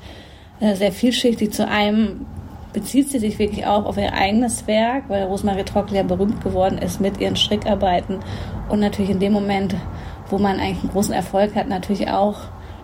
sehr 0.60 0.92
vielschichtig. 0.92 1.52
Zu 1.52 1.66
einem 1.66 2.26
bezieht 2.72 3.10
sie 3.10 3.18
sich 3.18 3.38
wirklich 3.38 3.66
auch 3.66 3.84
auf 3.84 3.96
ihr 3.96 4.12
eigenes 4.12 4.66
Werk, 4.66 5.04
weil 5.08 5.24
Rosemarie 5.24 5.64
Trockel 5.64 5.96
ja 5.96 6.02
berühmt 6.02 6.42
geworden 6.42 6.78
ist 6.78 7.00
mit 7.00 7.20
ihren 7.20 7.36
Strickarbeiten 7.36 8.20
und 8.68 8.80
natürlich 8.80 9.10
in 9.10 9.20
dem 9.20 9.32
Moment, 9.32 9.74
wo 10.28 10.38
man 10.38 10.60
eigentlich 10.60 10.82
einen 10.82 10.92
großen 10.92 11.14
Erfolg 11.14 11.54
hat, 11.56 11.68
natürlich 11.68 12.08
auch 12.08 12.36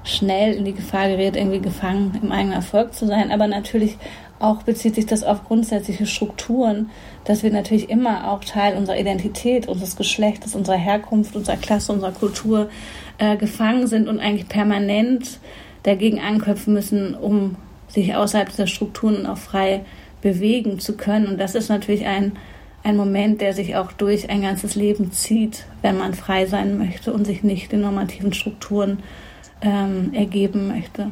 schnell 0.03 0.55
in 0.55 0.65
die 0.65 0.73
Gefahr 0.73 1.09
gerät, 1.09 1.37
irgendwie 1.37 1.61
gefangen 1.61 2.19
im 2.23 2.33
eigenen 2.33 2.55
Erfolg 2.55 2.95
zu 2.95 3.07
sein. 3.07 3.31
Aber 3.33 3.47
natürlich 3.47 3.97
auch 4.39 4.63
bezieht 4.63 4.95
sich 4.95 5.07
das 5.07 5.25
auf 5.25 5.45
grundsätzliche 5.45 6.07
Strukturen, 6.07 6.91
dass 7.25 7.43
wir 7.43 7.51
natürlich 7.51 7.91
immer 7.91 8.31
auch 8.31 8.45
Teil 8.45 8.77
unserer 8.77 8.99
Identität, 8.99 9.69
unseres 9.69 9.97
Geschlechtes, 9.97 10.55
unserer 10.55 10.77
Herkunft, 10.77 11.35
unserer 11.35 11.57
Klasse, 11.57 11.93
unserer 11.93 12.13
Kultur 12.13 12.69
äh, 13.19 13.37
gefangen 13.37 13.87
sind 13.87 14.09
und 14.09 14.21
eigentlich 14.21 14.49
permanent 14.49 15.39
dagegen 15.83 16.21
anköpfen 16.21 16.75
müssen, 16.75 17.15
um 17.15 17.57
sich 17.97 18.15
außerhalb 18.15 18.49
dieser 18.51 18.67
Strukturen 18.69 19.27
auch 19.27 19.39
frei 19.39 19.85
bewegen 20.21 20.79
zu 20.79 20.97
können. 20.97 21.27
Und 21.27 21.39
das 21.39 21.55
ist 21.55 21.69
natürlich 21.69 22.07
ein, 22.07 22.33
ein 22.85 22.97
Moment, 22.97 23.41
der 23.41 23.53
sich 23.53 23.77
auch 23.77 23.93
durch 23.93 24.31
ein 24.31 24.43
ganzes 24.43 24.77
Leben 24.77 25.11
zieht, 25.11 25.65
wenn 25.83 25.99
man 25.99 26.15
frei 26.15 26.47
sein 26.47 26.79
möchte 26.79 27.13
und 27.13 27.27
sich 27.27 27.43
nicht 27.43 27.73
den 27.73 27.81
normativen 27.81 28.33
Strukturen 28.33 29.01
ähm, 29.63 30.13
ergeben 30.13 30.69
möchte. 30.69 31.11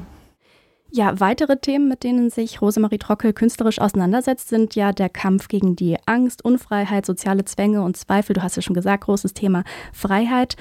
Ja, 0.93 1.19
weitere 1.19 1.57
Themen, 1.57 1.89
mit 1.89 2.05
denen 2.05 2.31
sich 2.31 2.63
Rosemarie 2.63 2.99
Trockel 2.99 3.33
künstlerisch 3.33 3.81
auseinandersetzt, 3.81 4.49
sind 4.49 4.77
ja 4.77 4.93
der 4.93 5.09
Kampf 5.09 5.49
gegen 5.49 5.75
die 5.75 5.97
Angst, 6.07 6.45
Unfreiheit, 6.45 7.05
soziale 7.05 7.45
Zwänge 7.45 7.83
und 7.83 7.97
Zweifel. 7.97 8.35
Du 8.35 8.43
hast 8.43 8.55
ja 8.55 8.63
schon 8.63 8.75
gesagt, 8.75 9.05
großes 9.05 9.35
Thema 9.35 9.65
Freiheit. 9.93 10.57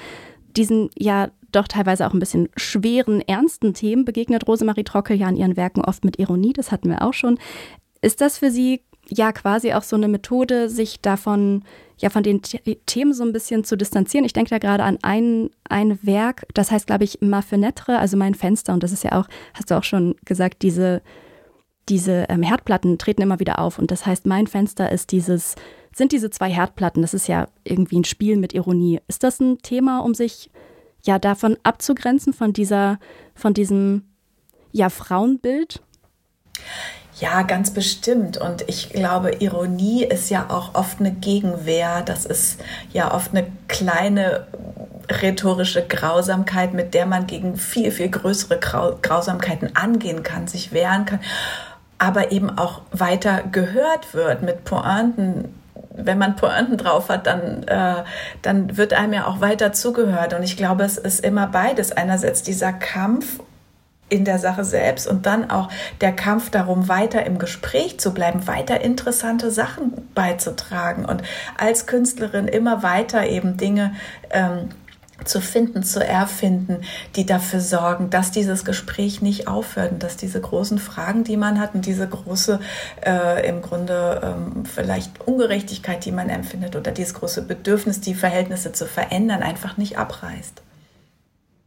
Diesen 0.56 0.90
ja 0.98 1.28
doch 1.54 1.68
teilweise 1.68 2.06
auch 2.06 2.12
ein 2.12 2.20
bisschen 2.20 2.48
schweren, 2.56 3.20
ernsten 3.20 3.74
Themen 3.74 4.04
begegnet 4.04 4.46
Rosemarie 4.46 4.84
Trockel 4.84 5.16
ja 5.16 5.28
in 5.28 5.36
ihren 5.36 5.56
Werken 5.56 5.82
oft 5.82 6.04
mit 6.04 6.18
Ironie, 6.18 6.52
das 6.52 6.72
hatten 6.72 6.88
wir 6.90 7.02
auch 7.02 7.14
schon. 7.14 7.38
Ist 8.00 8.20
das 8.20 8.38
für 8.38 8.50
Sie 8.50 8.82
ja 9.08 9.32
quasi 9.32 9.72
auch 9.72 9.82
so 9.82 9.96
eine 9.96 10.08
Methode, 10.08 10.68
sich 10.68 11.00
davon, 11.00 11.62
ja, 11.98 12.10
von 12.10 12.22
den 12.22 12.42
Themen 12.42 13.12
so 13.12 13.22
ein 13.22 13.32
bisschen 13.32 13.64
zu 13.64 13.76
distanzieren. 13.76 14.24
Ich 14.24 14.32
denke 14.32 14.50
da 14.50 14.58
gerade 14.58 14.82
an 14.82 14.98
ein, 15.02 15.50
ein 15.68 15.98
Werk, 16.02 16.46
das 16.54 16.70
heißt, 16.70 16.86
glaube 16.86 17.04
ich, 17.04 17.20
Ma 17.20 17.40
Fenêtre, 17.40 17.96
also 17.96 18.16
mein 18.16 18.34
Fenster. 18.34 18.72
Und 18.72 18.82
das 18.82 18.92
ist 18.92 19.04
ja 19.04 19.12
auch, 19.12 19.26
hast 19.54 19.70
du 19.70 19.76
auch 19.76 19.84
schon 19.84 20.16
gesagt, 20.24 20.62
diese, 20.62 21.02
diese 21.88 22.26
ähm, 22.28 22.42
Herdplatten 22.42 22.98
treten 22.98 23.22
immer 23.22 23.40
wieder 23.40 23.58
auf. 23.58 23.78
Und 23.78 23.90
das 23.90 24.06
heißt, 24.06 24.26
mein 24.26 24.46
Fenster 24.46 24.90
ist 24.90 25.12
dieses, 25.12 25.54
sind 25.94 26.12
diese 26.12 26.30
zwei 26.30 26.50
Herdplatten. 26.50 27.02
Das 27.02 27.14
ist 27.14 27.28
ja 27.28 27.46
irgendwie 27.62 27.98
ein 27.98 28.04
Spiel 28.04 28.36
mit 28.36 28.54
Ironie. 28.54 29.00
Ist 29.06 29.22
das 29.22 29.40
ein 29.40 29.58
Thema, 29.58 30.00
um 30.00 30.14
sich 30.14 30.50
ja 31.04 31.18
davon 31.18 31.56
abzugrenzen, 31.62 32.32
von 32.32 32.52
dieser, 32.52 32.98
von 33.34 33.54
diesem, 33.54 34.04
ja, 34.72 34.90
Frauenbild? 34.90 35.80
Ja, 37.20 37.42
ganz 37.42 37.70
bestimmt. 37.70 38.38
Und 38.38 38.68
ich 38.68 38.90
glaube, 38.90 39.36
Ironie 39.38 40.04
ist 40.04 40.30
ja 40.30 40.50
auch 40.50 40.74
oft 40.74 40.98
eine 40.98 41.12
Gegenwehr. 41.12 42.02
Das 42.02 42.26
ist 42.26 42.60
ja 42.92 43.14
oft 43.14 43.30
eine 43.30 43.46
kleine 43.68 44.48
rhetorische 45.10 45.86
Grausamkeit, 45.86 46.74
mit 46.74 46.94
der 46.94 47.06
man 47.06 47.26
gegen 47.26 47.56
viel, 47.56 47.90
viel 47.90 48.08
größere 48.08 48.58
Grausamkeiten 48.58 49.76
angehen 49.76 50.22
kann, 50.22 50.46
sich 50.46 50.72
wehren 50.72 51.04
kann, 51.04 51.20
aber 51.98 52.32
eben 52.32 52.50
auch 52.58 52.82
weiter 52.90 53.42
gehört 53.42 54.14
wird 54.14 54.42
mit 54.42 54.64
Pointen. 54.64 55.54
Wenn 55.96 56.18
man 56.18 56.36
Pointen 56.36 56.76
drauf 56.76 57.08
hat, 57.08 57.26
dann, 57.26 57.62
äh, 57.64 58.04
dann 58.42 58.76
wird 58.76 58.92
einem 58.92 59.12
ja 59.12 59.26
auch 59.26 59.40
weiter 59.40 59.72
zugehört. 59.72 60.34
Und 60.34 60.42
ich 60.42 60.56
glaube, 60.56 60.84
es 60.84 60.98
ist 60.98 61.24
immer 61.24 61.46
beides. 61.46 61.92
Einerseits 61.92 62.42
dieser 62.42 62.72
Kampf 62.72 63.38
in 64.08 64.24
der 64.24 64.38
Sache 64.38 64.64
selbst 64.64 65.06
und 65.08 65.26
dann 65.26 65.50
auch 65.50 65.68
der 66.00 66.12
Kampf 66.12 66.50
darum, 66.50 66.88
weiter 66.88 67.24
im 67.24 67.38
Gespräch 67.38 67.98
zu 67.98 68.12
bleiben, 68.12 68.46
weiter 68.46 68.80
interessante 68.80 69.50
Sachen 69.50 70.08
beizutragen 70.14 71.04
und 71.04 71.22
als 71.58 71.86
Künstlerin 71.86 72.46
immer 72.46 72.82
weiter 72.82 73.26
eben 73.26 73.56
Dinge 73.56 73.94
ähm, 74.30 74.68
zu 75.24 75.40
finden, 75.40 75.82
zu 75.82 76.04
erfinden, 76.04 76.80
die 77.14 77.24
dafür 77.24 77.60
sorgen, 77.60 78.10
dass 78.10 78.30
dieses 78.30 78.64
Gespräch 78.64 79.22
nicht 79.22 79.46
aufhört 79.46 79.92
und 79.92 80.02
dass 80.02 80.16
diese 80.16 80.40
großen 80.40 80.78
Fragen, 80.78 81.24
die 81.24 81.36
man 81.36 81.60
hat 81.60 81.74
und 81.74 81.86
diese 81.86 82.08
große, 82.08 82.58
äh, 83.06 83.48
im 83.48 83.62
Grunde 83.62 84.20
ähm, 84.22 84.64
vielleicht 84.64 85.20
Ungerechtigkeit, 85.26 86.04
die 86.04 86.12
man 86.12 86.28
empfindet 86.28 86.74
oder 86.74 86.90
dieses 86.90 87.14
große 87.14 87.42
Bedürfnis, 87.42 88.00
die 88.00 88.14
Verhältnisse 88.14 88.72
zu 88.72 88.86
verändern, 88.86 89.42
einfach 89.42 89.76
nicht 89.76 89.98
abreißt. 89.98 90.62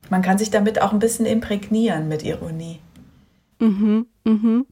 Man 0.10 0.22
kann 0.22 0.38
sich 0.38 0.50
damit 0.51 0.82
auch 0.82 0.94
ein 0.94 1.00
bisschen 1.00 1.25
imprägnieren 1.25 2.08
mit 2.08 2.24
Ironie. 2.24 2.80
Mhm, 3.60 4.08
mhm. 4.24 4.66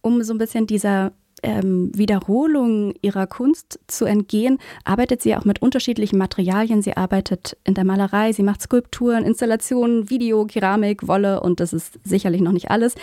Um 0.00 0.22
so 0.22 0.34
ein 0.34 0.38
bisschen 0.38 0.66
dieser 0.66 1.12
ähm, 1.44 1.92
Wiederholung 1.94 2.94
ihrer 3.02 3.26
Kunst 3.26 3.78
zu 3.86 4.04
entgehen, 4.06 4.58
arbeitet 4.84 5.22
sie 5.22 5.36
auch 5.36 5.44
mit 5.44 5.62
unterschiedlichen 5.62 6.18
Materialien. 6.18 6.82
Sie 6.82 6.96
arbeitet 6.96 7.56
in 7.64 7.74
der 7.74 7.84
Malerei, 7.84 8.32
sie 8.32 8.42
macht 8.42 8.62
Skulpturen, 8.62 9.24
Installationen, 9.24 10.10
Video, 10.10 10.46
Keramik, 10.46 11.06
Wolle 11.06 11.40
und 11.40 11.60
das 11.60 11.72
ist 11.72 11.98
sicherlich 12.02 12.40
noch 12.40 12.52
nicht 12.52 12.70
alles. 12.70 12.94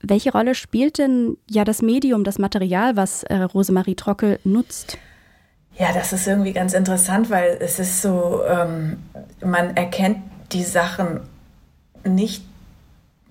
Welche 0.00 0.30
Rolle 0.30 0.54
spielt 0.54 0.98
denn 0.98 1.36
ja 1.50 1.64
das 1.64 1.82
Medium, 1.82 2.22
das 2.22 2.38
Material, 2.38 2.96
was 2.96 3.24
äh, 3.24 3.36
Rosemarie 3.36 3.94
Trockel 3.94 4.38
nutzt? 4.44 4.98
Ja, 5.78 5.92
das 5.92 6.12
ist 6.12 6.26
irgendwie 6.26 6.52
ganz 6.52 6.72
interessant, 6.72 7.28
weil 7.30 7.58
es 7.60 7.78
ist 7.78 8.00
so, 8.00 8.40
ähm, 8.48 8.98
man 9.44 9.76
erkennt 9.76 10.18
die 10.52 10.62
Sachen 10.62 11.20
nicht 12.04 12.44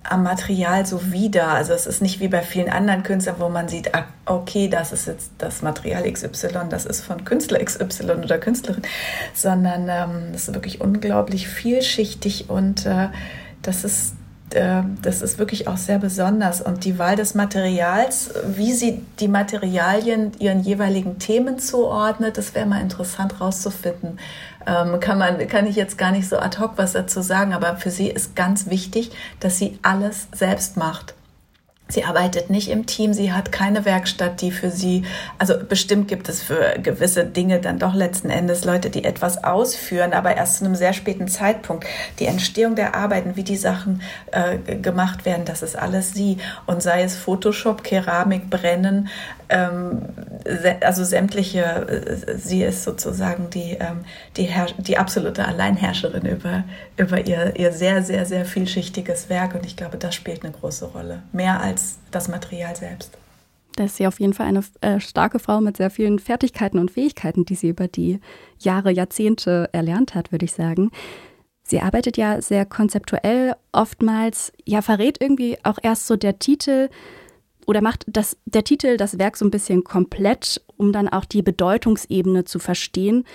am 0.10 0.24
Material 0.24 0.86
so 0.86 1.12
wieder. 1.12 1.48
Also 1.48 1.74
es 1.74 1.88
ist 1.88 2.02
nicht 2.02 2.20
wie 2.20 2.28
bei 2.28 2.42
vielen 2.42 2.70
anderen 2.70 3.04
Künstlern, 3.04 3.36
wo 3.40 3.50
man 3.50 3.68
sieht, 3.68 3.94
ah, 3.96 4.06
okay, 4.26 4.68
das 4.68 4.92
ist 4.92 5.08
jetzt 5.08 5.32
das 5.38 5.62
Material 5.62 6.04
XY, 6.12 6.70
das 6.70 6.86
ist 6.86 7.02
von 7.02 7.24
Künstler 7.26 7.64
XY 7.64 8.12
oder 8.24 8.38
Künstlerin, 8.38 8.84
sondern 9.34 9.88
ähm, 9.90 10.32
das 10.32 10.48
ist 10.48 10.54
wirklich 10.54 10.82
unglaublich 10.82 11.48
vielschichtig 11.48 12.50
und 12.50 12.86
äh, 12.86 13.10
das 13.62 13.84
ist 13.84 14.16
äh, 14.56 14.84
das 15.02 15.22
ist 15.22 15.38
wirklich 15.38 15.68
auch 15.68 15.78
sehr 15.78 16.00
besonders. 16.00 16.62
Und 16.62 16.86
die 16.86 16.98
Wahl 16.98 17.16
des 17.16 17.36
Materials, 17.36 18.32
wie 18.48 18.74
sie 18.74 19.02
die 19.20 19.28
Materialien 19.28 20.32
ihren 20.40 20.62
jeweiligen 20.62 21.20
Themen 21.20 21.60
zuordnet, 21.60 22.38
das 22.38 22.56
wäre 22.56 22.66
mal 22.66 22.82
interessant 22.82 23.42
rauszufinden. 23.42 24.20
Ähm, 24.66 25.00
kann, 25.00 25.18
man, 25.18 25.48
kann 25.48 25.68
ich 25.68 25.76
jetzt 25.76 25.98
gar 25.98 26.12
nicht 26.12 26.28
so 26.28 26.38
ad 26.38 26.60
hoc 26.60 26.74
was 26.78 26.94
dazu 26.94 27.22
sagen, 27.22 27.54
aber 27.54 27.78
für 27.78 27.92
sie 27.92 28.10
ist 28.10 28.36
ganz 28.36 28.70
wichtig, 28.70 29.12
dass 29.40 29.60
sie 29.60 29.78
alles 29.84 30.28
selbst 30.34 30.78
macht. 30.78 31.14
Sie 31.88 32.04
arbeitet 32.04 32.50
nicht 32.50 32.70
im 32.70 32.88
Team, 32.88 33.14
sie 33.14 33.32
hat 33.32 33.52
keine 33.52 33.86
Werkstatt, 33.86 34.42
die 34.42 34.50
für 34.50 34.72
sie, 34.72 35.04
also 35.38 35.54
bestimmt 35.70 36.08
gibt 36.08 36.28
es 36.30 36.42
für 36.42 36.80
gewisse 36.82 37.26
Dinge 37.26 37.60
dann 37.60 37.78
doch 37.78 37.94
letzten 37.94 38.32
Endes 38.32 38.66
Leute, 38.66 38.90
die 38.90 39.04
etwas 39.04 39.44
ausführen, 39.44 40.14
aber 40.14 40.36
erst 40.36 40.58
zu 40.58 40.66
einem 40.66 40.74
sehr 40.74 40.94
späten 40.94 41.28
Zeitpunkt. 41.28 41.86
Die 42.18 42.26
Entstehung 42.26 42.76
der 42.76 42.96
Arbeiten, 42.96 43.36
wie 43.36 43.44
die 43.44 43.56
Sachen 43.56 44.02
äh, 44.32 44.58
gemacht 44.78 45.26
werden, 45.26 45.46
das 45.46 45.62
ist 45.62 45.78
alles 45.78 46.14
sie. 46.14 46.38
Und 46.66 46.82
sei 46.82 47.04
es 47.04 47.16
Photoshop, 47.16 47.84
Keramik, 47.84 48.50
Brennen, 48.50 49.10
ähm, 49.50 50.02
also 50.82 51.04
sämtliche, 51.04 51.62
äh, 51.62 52.38
sie 52.38 52.64
ist 52.64 52.84
sozusagen 52.84 53.50
die, 53.52 53.78
ähm, 53.80 54.06
die, 54.38 54.50
die 54.80 54.98
absolute 54.98 55.46
Alleinherrscherin 55.46 56.26
über, 56.26 56.64
über 56.98 57.26
ihr, 57.26 57.56
ihr 57.58 57.72
sehr, 57.72 58.02
sehr, 58.02 58.26
sehr 58.26 58.46
vielschichtiges 58.46 59.30
Werk 59.30 59.54
und 59.54 59.66
ich 59.66 59.76
glaube, 59.76 59.98
das 59.98 60.16
spielt 60.16 60.44
eine 60.44 60.52
große 60.52 60.86
Rolle. 60.86 61.22
Mehr 61.32 61.62
als 61.62 61.75
das 62.12 62.28
Material 62.28 62.76
selbst. 62.76 63.18
Das 63.76 63.88
ist 63.88 63.98
sie 63.98 64.08
auf 64.08 64.20
jeden 64.20 64.34
Fall 64.34 64.48
eine 64.48 64.64
äh, 64.82 65.00
starke 65.00 65.40
Frau 65.40 65.60
mit 65.60 65.78
sehr 65.78 65.90
vielen 65.90 66.20
Fertigkeiten 66.20 66.80
und 66.80 66.92
Fähigkeiten, 66.92 67.44
die 67.44 67.56
sie 67.56 67.70
über 67.70 67.88
die 67.88 68.20
Jahre, 68.60 68.92
Jahrzehnte 68.92 69.70
erlernt 69.74 70.16
hat, 70.16 70.32
würde 70.32 70.46
ich 70.46 70.54
sagen. 70.54 70.92
Sie 71.64 71.82
arbeitet 71.82 72.16
ja 72.16 72.42
sehr 72.42 72.66
konzeptuell 72.66 73.56
oftmals, 73.72 74.54
ja, 74.66 74.82
verrät 74.82 75.20
irgendwie 75.20 75.58
auch 75.64 75.80
erst 75.82 76.08
so 76.08 76.16
der 76.16 76.40
Titel, 76.40 76.90
oder 77.66 77.82
macht 77.82 78.06
das, 78.08 78.38
der 78.46 78.64
Titel 78.64 78.98
das 78.98 79.18
Werk 79.18 79.38
so 79.38 79.46
ein 79.46 79.52
bisschen 79.52 79.84
komplett, 79.84 80.62
um 80.78 80.92
dann 80.92 81.10
auch 81.10 81.26
die 81.26 81.42
Bedeutungsebene 81.42 82.46
zu 82.46 82.60
verstehen. 82.60 83.26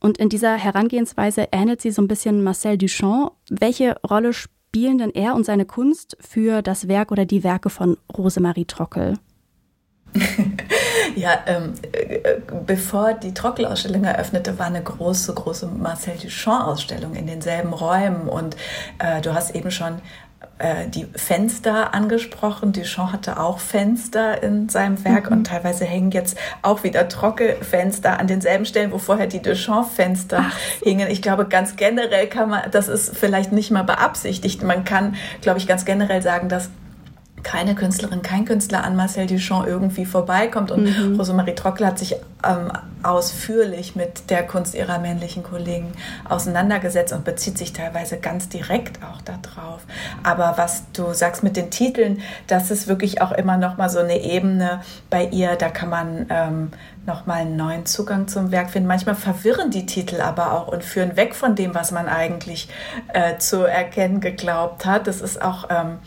Und 0.00 0.18
in 0.18 0.28
dieser 0.28 0.56
Herangehensweise 0.56 1.48
ähnelt 1.50 1.80
sie 1.80 1.90
so 1.90 2.02
ein 2.02 2.08
bisschen 2.08 2.44
Marcel 2.44 2.78
Duchamp. 2.78 3.32
Welche 3.48 3.96
Rolle 4.02 4.32
spielen 4.68 4.98
denn 4.98 5.14
er 5.14 5.34
und 5.34 5.46
seine 5.46 5.64
Kunst 5.64 6.18
für 6.20 6.60
das 6.60 6.88
Werk 6.88 7.10
oder 7.10 7.24
die 7.24 7.42
Werke 7.42 7.70
von 7.70 7.96
Rosemarie 8.14 8.66
Trockel? 8.66 9.14
ja, 11.16 11.38
ähm, 11.46 11.72
äh, 11.92 12.36
bevor 12.66 13.14
die 13.14 13.32
Trockelausstellung 13.32 14.04
eröffnete, 14.04 14.58
war 14.58 14.66
eine 14.66 14.82
große, 14.82 15.32
große 15.32 15.68
Marcel 15.68 16.16
Duchamp-Ausstellung 16.18 17.14
in 17.14 17.26
denselben 17.26 17.72
Räumen. 17.72 18.28
Und 18.28 18.56
äh, 18.98 19.22
du 19.22 19.32
hast 19.32 19.54
eben 19.54 19.70
schon 19.70 20.02
die 20.88 21.06
Fenster 21.14 21.94
angesprochen. 21.94 22.72
Duchamp 22.72 23.12
hatte 23.12 23.38
auch 23.38 23.60
Fenster 23.60 24.42
in 24.42 24.68
seinem 24.68 25.04
Werk 25.04 25.30
mhm. 25.30 25.38
und 25.38 25.46
teilweise 25.46 25.84
hängen 25.84 26.10
jetzt 26.10 26.36
auch 26.62 26.82
wieder 26.82 27.08
Trocke-Fenster 27.08 28.18
an 28.18 28.26
denselben 28.26 28.64
Stellen, 28.64 28.90
wo 28.90 28.98
vorher 28.98 29.28
die 29.28 29.40
Duchamp-Fenster 29.40 30.44
hingen. 30.82 31.08
Ich 31.10 31.22
glaube, 31.22 31.46
ganz 31.46 31.76
generell 31.76 32.26
kann 32.26 32.50
man, 32.50 32.70
das 32.72 32.88
ist 32.88 33.16
vielleicht 33.16 33.52
nicht 33.52 33.70
mal 33.70 33.82
beabsichtigt. 33.84 34.62
Man 34.64 34.84
kann, 34.84 35.14
glaube 35.42 35.58
ich, 35.58 35.68
ganz 35.68 35.84
generell 35.84 36.22
sagen, 36.22 36.48
dass 36.48 36.70
keine 37.42 37.74
Künstlerin, 37.74 38.22
kein 38.22 38.44
Künstler 38.44 38.84
an 38.84 38.96
Marcel 38.96 39.26
Duchamp 39.26 39.66
irgendwie 39.66 40.04
vorbeikommt. 40.04 40.70
Und 40.70 40.84
mhm. 40.84 41.16
Rosemarie 41.16 41.54
Trockel 41.54 41.86
hat 41.86 41.98
sich 41.98 42.16
ähm, 42.46 42.70
ausführlich 43.02 43.96
mit 43.96 44.30
der 44.30 44.46
Kunst 44.46 44.74
ihrer 44.74 44.98
männlichen 44.98 45.42
Kollegen 45.42 45.92
auseinandergesetzt 46.28 47.12
und 47.12 47.24
bezieht 47.24 47.58
sich 47.58 47.72
teilweise 47.72 48.18
ganz 48.18 48.48
direkt 48.48 49.00
auch 49.02 49.20
darauf. 49.22 49.82
Aber 50.22 50.54
was 50.56 50.84
du 50.92 51.12
sagst 51.12 51.42
mit 51.42 51.56
den 51.56 51.70
Titeln, 51.70 52.20
das 52.46 52.70
ist 52.70 52.88
wirklich 52.88 53.22
auch 53.22 53.32
immer 53.32 53.56
noch 53.56 53.76
mal 53.76 53.88
so 53.88 53.98
eine 53.98 54.20
Ebene 54.22 54.80
bei 55.10 55.26
ihr. 55.26 55.56
Da 55.56 55.68
kann 55.68 55.90
man 55.90 56.26
ähm, 56.30 56.70
noch 57.06 57.26
mal 57.26 57.40
einen 57.40 57.56
neuen 57.56 57.86
Zugang 57.86 58.28
zum 58.28 58.52
Werk 58.52 58.70
finden. 58.70 58.88
Manchmal 58.88 59.14
verwirren 59.14 59.70
die 59.70 59.86
Titel 59.86 60.20
aber 60.20 60.52
auch 60.52 60.68
und 60.68 60.84
führen 60.84 61.16
weg 61.16 61.34
von 61.34 61.54
dem, 61.54 61.74
was 61.74 61.90
man 61.90 62.08
eigentlich 62.08 62.68
äh, 63.12 63.38
zu 63.38 63.62
erkennen 63.62 64.20
geglaubt 64.20 64.84
hat. 64.84 65.06
Das 65.06 65.20
ist 65.20 65.40
auch 65.42 65.68
ähm, 65.70 65.98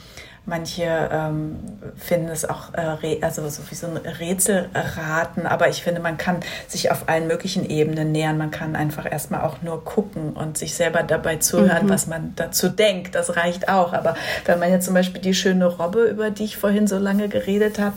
Manche 0.46 1.10
ähm, 1.12 1.60
finden 1.96 2.30
es 2.30 2.46
auch 2.46 2.74
äh, 2.74 3.22
also 3.22 3.48
so 3.48 3.62
wie 3.70 3.76
so 3.76 3.86
ein 3.86 3.98
Rätselraten, 3.98 5.46
aber 5.46 5.70
ich 5.70 5.84
finde, 5.84 6.02
man 6.02 6.18
kann 6.18 6.38
sich 6.68 6.90
auf 6.90 7.08
allen 7.08 7.28
möglichen 7.28 7.70
Ebenen 7.70 8.12
nähern. 8.12 8.40
Man 8.40 8.50
kann 8.50 8.76
einfach 8.76 9.10
erstmal 9.10 9.42
auch 9.42 9.62
nur 9.62 9.86
gucken 9.86 10.34
und 10.34 10.58
sich 10.58 10.74
selber 10.74 11.04
dabei 11.04 11.36
zuhören, 11.36 11.86
mhm. 11.86 11.90
was 11.90 12.08
man 12.08 12.34
dazu 12.36 12.70
denkt. 12.70 13.14
Das 13.14 13.36
reicht 13.36 13.70
auch. 13.70 13.94
Aber 13.94 14.16
wenn 14.46 14.58
man 14.58 14.72
jetzt 14.72 14.86
zum 14.86 14.96
Beispiel 14.96 15.22
die 15.22 15.36
schöne 15.36 15.68
Robbe, 15.68 16.06
über 16.06 16.32
die 16.32 16.46
ich 16.46 16.58
vorhin 16.58 16.88
so 16.88 16.98
lange 16.98 17.30
geredet 17.30 17.78
habe, 17.78 17.96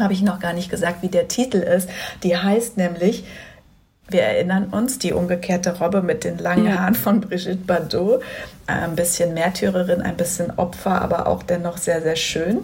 habe 0.00 0.12
ich 0.12 0.22
noch 0.22 0.40
gar 0.40 0.52
nicht 0.52 0.70
gesagt, 0.70 1.02
wie 1.02 1.08
der 1.08 1.28
Titel 1.28 1.58
ist. 1.58 1.88
Die 2.22 2.36
heißt 2.36 2.76
nämlich 2.76 3.24
wir 4.10 4.22
erinnern 4.22 4.66
uns, 4.70 4.98
die 4.98 5.12
umgekehrte 5.12 5.78
Robbe 5.78 6.02
mit 6.02 6.24
den 6.24 6.38
langen. 6.38 6.78
Haaren 6.78 6.94
von 6.94 7.20
Brigitte 7.20 7.56
Bardot. 7.56 8.22
Ein 8.66 8.96
bisschen 8.96 9.34
Märtyrerin, 9.34 10.02
ein 10.02 10.16
bisschen 10.16 10.50
Opfer, 10.56 11.00
aber 11.02 11.26
auch 11.26 11.42
dennoch 11.42 11.78
sehr, 11.78 12.02
sehr 12.02 12.16
schön. 12.16 12.60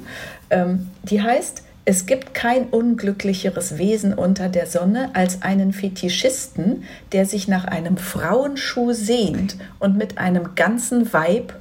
Ähm, 0.51 0.91
die 1.03 1.23
heißt, 1.23 1.63
es 1.87 2.07
gibt 2.07 2.33
kein 2.33 2.69
unglücklicheres 2.69 3.77
Wesen 3.77 4.15
unter 4.15 4.49
der 4.49 4.67
Sonne 4.67 5.11
als 5.13 5.43
einen 5.43 5.75
Fetischisten, 5.75 6.85
der 7.13 7.27
sich 7.27 7.47
nach 7.47 7.67
einem 7.67 7.99
Frauenschuh 7.99 8.93
sehnt 8.93 9.57
und 9.81 9.99
mit 9.99 10.17
einem 10.17 10.55
ganzen 10.55 11.13
Weib 11.13 11.55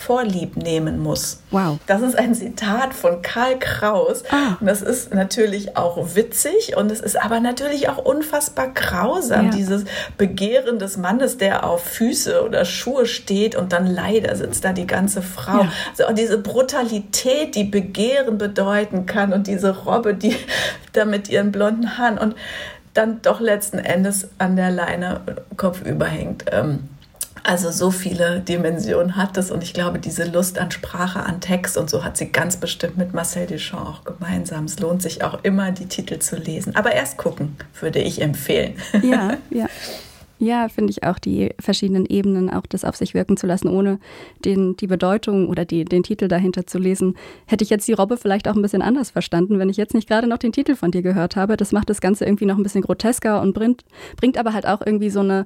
Vorlieb 0.00 0.56
nehmen 0.56 0.98
muss. 0.98 1.42
Wow. 1.50 1.78
Das 1.86 2.00
ist 2.00 2.16
ein 2.16 2.34
Zitat 2.34 2.94
von 2.94 3.20
Karl 3.20 3.58
Kraus. 3.58 4.24
Ah. 4.30 4.56
Und 4.58 4.66
das 4.66 4.80
ist 4.80 5.12
natürlich 5.12 5.76
auch 5.76 6.14
witzig 6.14 6.74
und 6.76 6.90
es 6.90 7.00
ist 7.00 7.22
aber 7.22 7.40
natürlich 7.40 7.90
auch 7.90 7.98
unfassbar 7.98 8.68
grausam, 8.68 9.46
ja. 9.46 9.50
dieses 9.50 9.84
Begehren 10.16 10.78
des 10.78 10.96
Mannes, 10.96 11.36
der 11.36 11.64
auf 11.64 11.84
Füße 11.84 12.42
oder 12.42 12.64
Schuhe 12.64 13.04
steht 13.04 13.56
und 13.56 13.72
dann 13.72 13.86
leider 13.86 14.34
sitzt 14.36 14.64
da 14.64 14.72
die 14.72 14.86
ganze 14.86 15.20
Frau. 15.20 15.64
Ja. 15.64 15.72
Also 15.98 16.14
diese 16.14 16.38
Brutalität, 16.38 17.54
die 17.54 17.64
Begehren 17.64 18.38
bedeuten 18.38 19.04
kann 19.04 19.34
und 19.34 19.46
diese 19.46 19.84
Robbe, 19.84 20.14
die 20.14 20.34
da 20.94 21.04
mit 21.04 21.28
ihren 21.28 21.52
blonden 21.52 21.98
Haaren 21.98 22.16
und 22.16 22.34
dann 22.94 23.22
doch 23.22 23.40
letzten 23.40 23.78
Endes 23.78 24.28
an 24.38 24.56
der 24.56 24.70
Leine 24.70 25.20
kopfüber 25.56 26.06
hängt. 26.06 26.46
Ähm, 26.50 26.89
also 27.42 27.70
so 27.70 27.90
viele 27.90 28.40
Dimensionen 28.40 29.16
hat 29.16 29.36
es 29.36 29.50
und 29.50 29.62
ich 29.62 29.74
glaube, 29.74 29.98
diese 29.98 30.24
Lust 30.24 30.58
an 30.58 30.70
Sprache, 30.70 31.20
an 31.20 31.40
Text 31.40 31.76
und 31.76 31.90
so 31.90 32.04
hat 32.04 32.16
sie 32.16 32.26
ganz 32.26 32.56
bestimmt 32.56 32.96
mit 32.96 33.14
Marcel 33.14 33.46
Duchamp 33.46 33.86
auch 33.86 34.04
gemeinsam. 34.04 34.64
Es 34.64 34.78
lohnt 34.78 35.02
sich 35.02 35.22
auch 35.24 35.38
immer, 35.42 35.72
die 35.72 35.86
Titel 35.86 36.18
zu 36.18 36.36
lesen. 36.36 36.76
Aber 36.76 36.92
erst 36.92 37.16
gucken, 37.16 37.56
würde 37.80 38.00
ich 38.00 38.20
empfehlen. 38.20 38.74
Ja, 39.02 39.36
ja. 39.50 39.66
Ja, 40.42 40.70
finde 40.70 40.90
ich 40.90 41.04
auch 41.04 41.18
die 41.18 41.50
verschiedenen 41.60 42.06
Ebenen, 42.06 42.48
auch 42.48 42.64
das 42.66 42.86
auf 42.86 42.96
sich 42.96 43.12
wirken 43.12 43.36
zu 43.36 43.46
lassen, 43.46 43.68
ohne 43.68 43.98
den, 44.42 44.74
die 44.74 44.86
Bedeutung 44.86 45.50
oder 45.50 45.66
die, 45.66 45.84
den 45.84 46.02
Titel 46.02 46.28
dahinter 46.28 46.66
zu 46.66 46.78
lesen. 46.78 47.14
Hätte 47.44 47.62
ich 47.62 47.68
jetzt 47.68 47.86
die 47.86 47.92
Robbe 47.92 48.16
vielleicht 48.16 48.48
auch 48.48 48.56
ein 48.56 48.62
bisschen 48.62 48.80
anders 48.80 49.10
verstanden, 49.10 49.58
wenn 49.58 49.68
ich 49.68 49.76
jetzt 49.76 49.92
nicht 49.92 50.08
gerade 50.08 50.26
noch 50.26 50.38
den 50.38 50.52
Titel 50.52 50.76
von 50.76 50.92
dir 50.92 51.02
gehört 51.02 51.36
habe. 51.36 51.58
Das 51.58 51.72
macht 51.72 51.90
das 51.90 52.00
Ganze 52.00 52.24
irgendwie 52.24 52.46
noch 52.46 52.56
ein 52.56 52.62
bisschen 52.62 52.80
grotesker 52.80 53.42
und 53.42 53.52
bringt, 53.52 53.84
bringt 54.16 54.38
aber 54.38 54.54
halt 54.54 54.66
auch 54.66 54.80
irgendwie 54.80 55.10
so 55.10 55.20
eine 55.20 55.44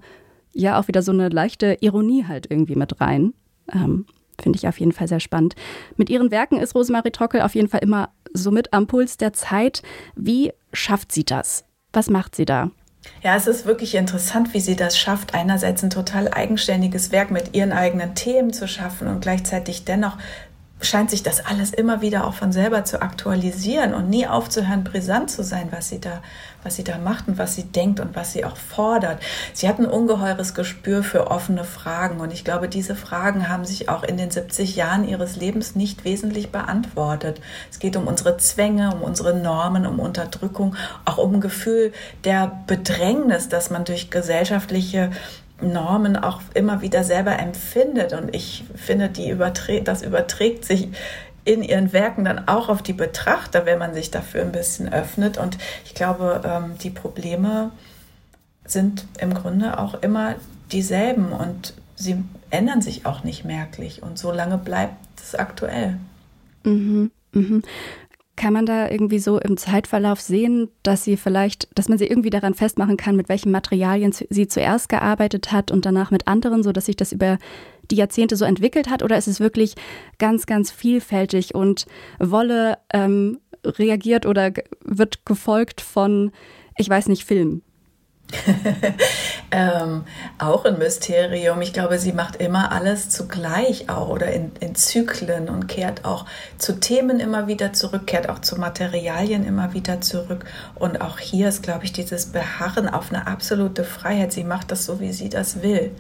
ja 0.55 0.79
auch 0.79 0.89
wieder 0.89 1.03
so 1.03 1.13
eine 1.13 1.29
leichte 1.29 1.77
Ironie 1.81 2.25
halt 2.27 2.51
irgendwie 2.51 2.77
mit 2.77 3.01
rein. 3.01 3.35
Ähm, 3.73 4.07
Finde 4.41 4.59
ich 4.59 4.67
auf 4.67 4.81
jeden 4.81 4.93
Fall 4.93 5.07
sehr 5.07 5.21
spannend. 5.21 5.55
Mit 5.97 6.11
ihren 6.11 6.31
Werken 6.31 6.59
ist 6.59 6.75
Rosemarie 6.75 7.11
Trockel 7.11 7.41
auf 7.43 7.55
jeden 7.55 7.69
Fall 7.69 7.81
immer 7.81 8.11
so 8.33 8.51
mit 8.51 8.73
am 8.73 8.87
Puls 8.87 9.17
der 9.17 9.33
Zeit. 9.33 9.83
Wie 10.17 10.53
schafft 10.73 11.13
sie 11.13 11.25
das? 11.25 11.65
Was 11.93 12.11
macht 12.11 12.35
sie 12.35 12.45
da? 12.45 12.71
Ja, 13.23 13.37
es 13.37 13.47
ist 13.47 13.67
wirklich 13.67 13.95
interessant, 13.95 14.55
wie 14.55 14.61
sie 14.61 14.77
das 14.77 14.99
schafft, 14.99 15.35
einerseits 15.35 15.85
ein 15.85 15.91
total 15.91 16.33
eigenständiges 16.33 17.13
Werk 17.13 17.31
mit 17.31 17.55
ihren 17.55 17.73
eigenen 17.73 18.15
Themen 18.15 18.53
zu 18.53 18.67
schaffen 18.67 19.09
und 19.09 19.21
gleichzeitig 19.21 19.85
dennoch 19.85 20.17
scheint 20.81 21.11
sich 21.11 21.23
das 21.23 21.45
alles 21.45 21.73
immer 21.73 22.03
wieder 22.03 22.27
auch 22.27 22.35
von 22.35 22.53
selber 22.53 22.85
zu 22.85 23.01
aktualisieren 23.01 23.95
und 23.95 24.11
nie 24.11 24.27
aufzuhören, 24.27 24.85
brisant 24.85 25.31
zu 25.31 25.43
sein, 25.43 25.69
was 25.71 25.89
sie 25.89 26.01
da, 26.01 26.23
was 26.65 26.77
sie 26.77 26.85
da 26.85 26.99
macht 26.99 27.29
und 27.29 27.39
was 27.39 27.55
sie 27.55 27.65
denkt 27.65 28.01
und 28.01 28.17
was 28.17 28.33
sie 28.33 28.45
auch 28.45 28.57
fordert. 28.57 29.21
Sie 29.53 29.69
hat 29.69 29.79
ein 29.79 29.87
ungeheures 29.87 30.55
Gespür 30.55 31.03
für 31.03 31.31
offene 31.31 31.65
Fragen 31.65 32.21
und 32.21 32.33
ich 32.33 32.45
glaube, 32.45 32.69
diese 32.69 32.97
Fragen 32.97 33.49
haben 33.49 33.65
sich 33.65 33.89
auch 33.89 34.03
in 34.03 34.17
den 34.17 34.31
70 34.31 34.75
Jahren 34.77 35.07
ihres 35.07 35.37
Lebens 35.37 35.77
nicht 35.77 36.05
wesentlich 36.05 36.51
beantwortet. 36.51 37.41
Es 37.71 37.79
geht 37.79 37.97
um 37.97 38.07
unsere 38.07 38.37
Zwänge, 38.39 38.93
um 38.95 39.03
unsere 39.03 39.37
Normen, 39.37 39.87
um 39.87 40.01
Unterdrückung, 40.01 40.75
auch 41.05 41.19
um 41.19 41.35
ein 41.35 41.41
Gefühl 41.41 41.93
der 42.25 42.61
Bedrängnis, 42.67 43.49
dass 43.49 43.71
man 43.71 43.85
durch 43.85 44.11
gesellschaftliche 44.11 45.11
Normen 45.61 46.17
auch 46.17 46.41
immer 46.55 46.83
wieder 46.83 47.05
selber 47.05 47.39
empfindet. 47.39 48.13
Und 48.13 48.35
ich 48.35 48.65
finde, 48.75 49.09
die 49.09 49.31
überträ 49.31 49.81
das 49.81 50.03
überträgt 50.03 50.65
sich 50.65 50.89
in 51.45 51.63
ihren 51.63 51.93
Werken 51.93 52.25
dann 52.25 52.49
auch 52.49 52.69
auf 52.69 52.83
die 52.83 52.93
Betrachter, 52.93 53.67
wenn 53.67 53.79
man 53.79 53.95
sich 53.95 54.11
dafür 54.11 54.43
ein 54.43 54.53
bisschen 54.53 54.93
öffnet. 54.93 55.39
Und 55.39 55.59
ich 55.85 55.95
glaube, 55.95 56.41
ähm, 56.45 56.79
die 56.83 56.91
Probleme 56.91 57.71
sind 58.65 59.07
im 59.19 59.35
Grunde 59.35 59.79
auch 59.79 59.95
immer 60.03 60.37
dieselben 60.73 61.33
und 61.33 61.75
sie 61.97 62.23
ändern 62.51 62.81
sich 62.81 63.05
auch 63.07 63.25
nicht 63.25 63.45
merklich. 63.45 64.03
Und 64.03 64.19
so 64.19 64.33
lange 64.33 64.59
bleibt 64.59 64.97
es 65.19 65.35
aktuell. 65.35 65.99
Mhm, 66.65 67.11
mhm. 67.33 67.63
Kann 68.37 68.53
man 68.53 68.67
da 68.67 68.89
irgendwie 68.89 69.21
so 69.21 69.39
im 69.39 69.57
Zeitverlauf 69.57 70.21
sehen, 70.21 70.69
dass 70.83 71.05
sie 71.05 71.17
vielleicht, 71.17 71.69
dass 71.79 71.89
man 71.89 71.99
sie 71.99 72.07
irgendwie 72.07 72.31
daran 72.31 72.55
festmachen 72.55 72.97
kann, 72.97 73.15
mit 73.15 73.29
welchen 73.29 73.53
Materialien 73.53 74.13
sie 74.13 74.49
zuerst 74.49 74.89
gearbeitet 74.89 75.53
hat 75.53 75.71
und 75.71 75.87
danach 75.87 76.11
mit 76.11 76.27
anderen, 76.27 76.63
so 76.65 76.73
dass 76.73 76.87
sich 76.87 76.97
das 76.97 77.13
über 77.13 77.39
die 77.91 77.97
Jahrzehnte 77.97 78.37
so 78.37 78.45
entwickelt 78.45 78.89
hat? 78.89 79.03
Oder 79.03 79.17
ist 79.17 79.29
es 79.29 79.41
wirklich 79.41 79.75
ganz, 80.19 80.47
ganz 80.47 80.71
vielfältig 80.71 81.55
und 81.55 81.87
Wolle 82.19 82.79
ähm, 82.93 83.41
reagiert 83.65 84.27
oder 84.27 84.53
wird 84.85 85.25
gefolgt 85.27 85.81
von, 85.81 86.33
ich 86.77 86.89
weiß 86.89 87.09
nicht, 87.09 87.25
Filmen? 87.25 87.63
ähm, 89.51 90.05
auch 90.39 90.65
ein 90.65 90.79
Mysterium. 90.79 91.61
Ich 91.61 91.73
glaube, 91.73 91.99
sie 91.99 92.13
macht 92.13 92.37
immer 92.37 92.73
alles 92.73 93.09
zugleich 93.11 93.89
auch 93.91 94.09
oder 94.09 94.33
in, 94.33 94.53
in, 94.61 94.75
Zyklen 94.75 95.49
und 95.49 95.69
kehrt 95.69 96.05
auch 96.05 96.27
zu 96.59 96.81
Themen 96.81 97.21
immer 97.21 97.47
wieder 97.47 97.73
zurück, 97.73 98.07
kehrt 98.07 98.29
auch 98.29 98.41
zu 98.41 98.59
Materialien 98.59 99.45
immer 99.45 99.73
wieder 99.75 100.01
zurück. 100.01 100.45
Und 100.75 101.01
auch 101.01 101.19
hier 101.19 101.49
ist, 101.49 101.63
glaube 101.63 101.85
ich, 101.85 101.93
dieses 101.93 102.27
Beharren 102.27 102.89
auf 102.89 103.11
eine 103.11 103.27
absolute 103.27 103.85
Freiheit. 103.85 104.33
Sie 104.33 104.45
macht 104.45 104.71
das 104.71 104.87
so, 104.87 105.01
wie 105.01 105.13
sie 105.13 105.29
das 105.29 105.63
will. 105.63 105.93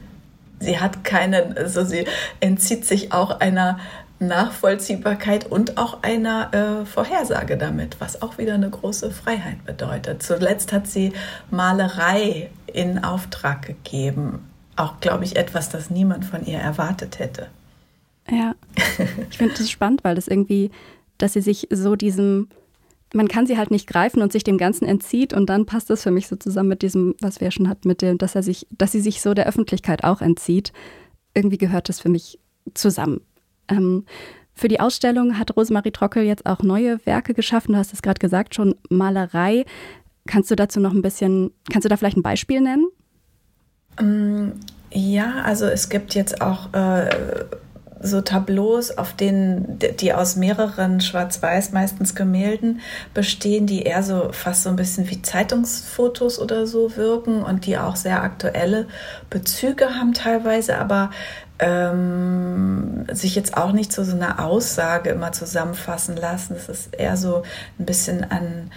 Sie 0.64 0.80
hat 0.80 1.04
keinen, 1.04 1.56
also 1.56 1.84
sie 1.84 2.06
entzieht 2.40 2.84
sich 2.84 3.12
auch 3.12 3.40
einer 3.40 3.78
Nachvollziehbarkeit 4.18 5.50
und 5.50 5.76
auch 5.76 6.02
einer 6.02 6.52
äh, 6.54 6.86
Vorhersage 6.86 7.56
damit, 7.56 8.00
was 8.00 8.22
auch 8.22 8.38
wieder 8.38 8.54
eine 8.54 8.70
große 8.70 9.10
Freiheit 9.10 9.64
bedeutet. 9.64 10.22
Zuletzt 10.22 10.72
hat 10.72 10.86
sie 10.86 11.12
Malerei 11.50 12.50
in 12.66 13.02
Auftrag 13.02 13.62
gegeben. 13.62 14.48
Auch, 14.76 15.00
glaube 15.00 15.24
ich, 15.24 15.36
etwas, 15.36 15.68
das 15.68 15.90
niemand 15.90 16.24
von 16.24 16.44
ihr 16.44 16.58
erwartet 16.58 17.18
hätte. 17.18 17.48
Ja, 18.30 18.54
ich 19.30 19.38
finde 19.38 19.54
das 19.54 19.70
spannend, 19.70 20.02
weil 20.04 20.14
das 20.14 20.28
irgendwie, 20.28 20.70
dass 21.18 21.34
sie 21.34 21.42
sich 21.42 21.68
so 21.70 21.96
diesem, 21.96 22.48
man 23.14 23.28
kann 23.28 23.46
sie 23.46 23.56
halt 23.56 23.70
nicht 23.70 23.86
greifen 23.86 24.22
und 24.22 24.32
sich 24.32 24.44
dem 24.44 24.58
Ganzen 24.58 24.84
entzieht 24.84 25.32
und 25.32 25.48
dann 25.48 25.66
passt 25.66 25.90
das 25.90 26.02
für 26.02 26.10
mich 26.10 26.26
so 26.26 26.36
zusammen 26.36 26.68
mit 26.68 26.82
diesem, 26.82 27.14
was 27.20 27.40
wir 27.40 27.50
schon 27.50 27.68
hatten, 27.68 27.88
mit 27.88 28.02
dem, 28.02 28.18
dass 28.18 28.34
er 28.34 28.42
sich, 28.42 28.66
dass 28.70 28.92
sie 28.92 29.00
sich 29.00 29.20
so 29.20 29.34
der 29.34 29.46
Öffentlichkeit 29.46 30.04
auch 30.04 30.20
entzieht. 30.20 30.72
Irgendwie 31.34 31.58
gehört 31.58 31.88
das 31.88 32.00
für 32.00 32.08
mich 32.08 32.38
zusammen. 32.74 33.20
Ähm, 33.68 34.04
für 34.54 34.68
die 34.68 34.80
Ausstellung 34.80 35.38
hat 35.38 35.56
Rosemarie 35.56 35.90
Trockel 35.90 36.22
jetzt 36.22 36.46
auch 36.46 36.62
neue 36.62 37.04
Werke 37.06 37.34
geschaffen. 37.34 37.72
Du 37.72 37.78
hast 37.78 37.92
es 37.92 38.02
gerade 38.02 38.20
gesagt, 38.20 38.54
schon 38.54 38.76
Malerei. 38.88 39.64
Kannst 40.26 40.50
du 40.50 40.56
dazu 40.56 40.80
noch 40.80 40.92
ein 40.92 41.02
bisschen, 41.02 41.50
kannst 41.70 41.84
du 41.84 41.88
da 41.88 41.96
vielleicht 41.96 42.16
ein 42.16 42.22
Beispiel 42.22 42.60
nennen? 42.60 42.88
Ähm, 43.98 44.52
ja, 44.92 45.42
also 45.42 45.66
es 45.66 45.88
gibt 45.88 46.14
jetzt 46.14 46.40
auch 46.40 46.72
äh, 46.72 47.08
so 48.00 48.20
Tableaus, 48.20 48.90
auf 48.90 49.14
denen, 49.14 49.78
die 49.78 50.12
aus 50.12 50.36
mehreren 50.36 51.00
schwarz-weiß, 51.00 51.72
meistens 51.72 52.14
Gemälden 52.14 52.80
bestehen, 53.14 53.66
die 53.66 53.82
eher 53.82 54.02
so 54.02 54.30
fast 54.32 54.64
so 54.64 54.70
ein 54.70 54.76
bisschen 54.76 55.08
wie 55.10 55.22
Zeitungsfotos 55.22 56.38
oder 56.38 56.66
so 56.66 56.96
wirken 56.96 57.42
und 57.42 57.66
die 57.66 57.78
auch 57.78 57.96
sehr 57.96 58.22
aktuelle 58.22 58.86
Bezüge 59.30 59.94
haben 59.94 60.12
teilweise, 60.12 60.78
aber 60.78 61.10
ähm, 61.58 63.06
sich 63.12 63.34
jetzt 63.34 63.56
auch 63.56 63.72
nicht 63.72 63.92
zu 63.92 64.04
so 64.04 64.16
einer 64.16 64.44
Aussage 64.44 65.10
immer 65.10 65.32
zusammenfassen 65.32 66.16
lassen. 66.16 66.56
Es 66.56 66.68
ist 66.68 66.94
eher 66.94 67.16
so 67.16 67.42
ein 67.78 67.86
bisschen 67.86 68.24
ein, 68.28 68.70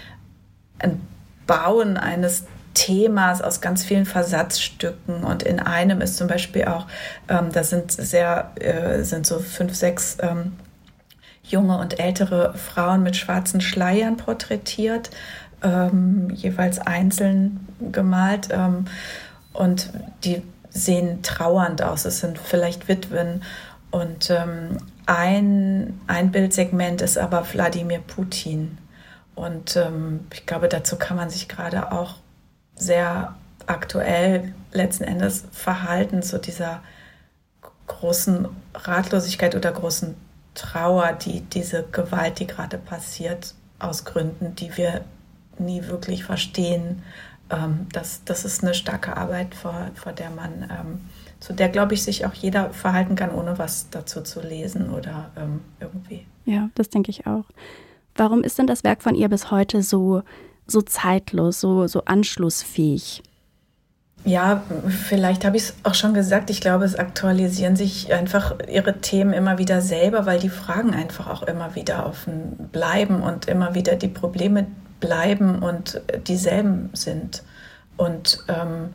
ein 0.79 1.01
Bauen 1.47 1.97
eines 1.97 2.43
Themas 2.77 3.41
aus 3.41 3.59
ganz 3.59 3.83
vielen 3.83 4.05
Versatzstücken 4.05 5.23
und 5.23 5.41
in 5.41 5.59
einem 5.59 5.99
ist 5.99 6.15
zum 6.15 6.27
Beispiel 6.27 6.65
auch, 6.65 6.85
ähm, 7.27 7.51
da 7.51 7.63
sind 7.63 7.91
sehr, 7.91 8.51
äh, 8.59 9.01
sind 9.01 9.25
so 9.25 9.39
fünf, 9.39 9.73
sechs 9.73 10.17
ähm, 10.21 10.53
junge 11.41 11.79
und 11.79 11.99
ältere 11.99 12.53
Frauen 12.53 13.01
mit 13.01 13.15
schwarzen 13.15 13.61
Schleiern 13.61 14.17
porträtiert, 14.17 15.09
ähm, 15.63 16.29
jeweils 16.35 16.77
einzeln 16.77 17.67
gemalt 17.91 18.49
ähm, 18.51 18.85
und 19.53 19.89
die 20.23 20.43
sehen 20.69 21.23
trauernd 21.23 21.81
aus. 21.81 22.05
Es 22.05 22.19
sind 22.19 22.37
vielleicht 22.37 22.87
Witwen 22.87 23.41
und 23.89 24.29
ähm, 24.29 24.77
ein, 25.07 25.99
ein 26.05 26.29
Bildsegment 26.29 27.01
ist 27.01 27.17
aber 27.17 27.43
Wladimir 27.53 28.01
Putin. 28.05 28.77
Und 29.33 29.77
ähm, 29.77 30.27
ich 30.31 30.45
glaube, 30.45 30.67
dazu 30.67 30.95
kann 30.95 31.17
man 31.17 31.31
sich 31.31 31.47
gerade 31.47 31.91
auch 31.91 32.17
sehr 32.77 33.35
aktuell 33.65 34.53
letzten 34.71 35.03
Endes 35.03 35.45
verhalten 35.51 36.23
zu 36.23 36.39
dieser 36.39 36.81
großen 37.87 38.47
Ratlosigkeit 38.73 39.55
oder 39.55 39.71
großen 39.71 40.15
Trauer, 40.53 41.13
die 41.13 41.41
diese 41.41 41.83
Gewalt, 41.91 42.39
die 42.39 42.47
gerade 42.47 42.77
passiert, 42.77 43.53
aus 43.79 44.05
Gründen, 44.05 44.55
die 44.55 44.75
wir 44.75 45.01
nie 45.59 45.85
wirklich 45.87 46.23
verstehen. 46.23 47.03
Ähm, 47.49 47.87
das, 47.93 48.23
das 48.25 48.45
ist 48.45 48.63
eine 48.63 48.73
starke 48.73 49.15
Arbeit, 49.15 49.55
vor, 49.55 49.91
vor 49.95 50.13
der 50.13 50.29
man, 50.31 50.63
ähm, 50.63 51.01
zu 51.39 51.53
der, 51.53 51.69
glaube 51.69 51.93
ich, 51.93 52.03
sich 52.03 52.25
auch 52.25 52.33
jeder 52.33 52.71
verhalten 52.71 53.15
kann, 53.15 53.31
ohne 53.31 53.57
was 53.59 53.89
dazu 53.89 54.21
zu 54.21 54.41
lesen 54.41 54.89
oder 54.89 55.31
ähm, 55.37 55.61
irgendwie. 55.79 56.25
Ja, 56.45 56.69
das 56.75 56.89
denke 56.89 57.11
ich 57.11 57.27
auch. 57.27 57.45
Warum 58.15 58.43
ist 58.43 58.57
denn 58.57 58.67
das 58.67 58.83
Werk 58.83 59.03
von 59.03 59.13
ihr 59.13 59.29
bis 59.29 59.51
heute 59.51 59.83
so 59.83 60.23
so 60.67 60.81
zeitlos, 60.81 61.61
so, 61.61 61.87
so 61.87 62.03
anschlussfähig? 62.05 63.23
Ja, 64.25 64.61
vielleicht 64.89 65.45
habe 65.45 65.55
ich 65.55 65.63
es 65.63 65.73
auch 65.83 65.93
schon 65.93 66.13
gesagt. 66.13 66.49
Ich 66.49 66.59
glaube, 66.59 66.83
es 66.83 66.95
aktualisieren 66.95 67.75
sich 67.77 68.13
einfach 68.13 68.55
ihre 68.67 68.99
Themen 68.99 69.31
immer 69.31 69.57
wieder 69.57 69.81
selber, 69.81 70.25
weil 70.25 70.39
die 70.39 70.49
Fragen 70.49 70.93
einfach 70.93 71.27
auch 71.27 71.43
immer 71.43 71.75
wieder 71.75 72.05
offen 72.05 72.69
bleiben 72.71 73.21
und 73.21 73.47
immer 73.47 73.73
wieder 73.73 73.95
die 73.95 74.09
Probleme 74.09 74.67
bleiben 74.99 75.59
und 75.59 76.01
dieselben 76.27 76.89
sind. 76.93 77.43
Und 77.95 78.43
ähm, 78.49 78.89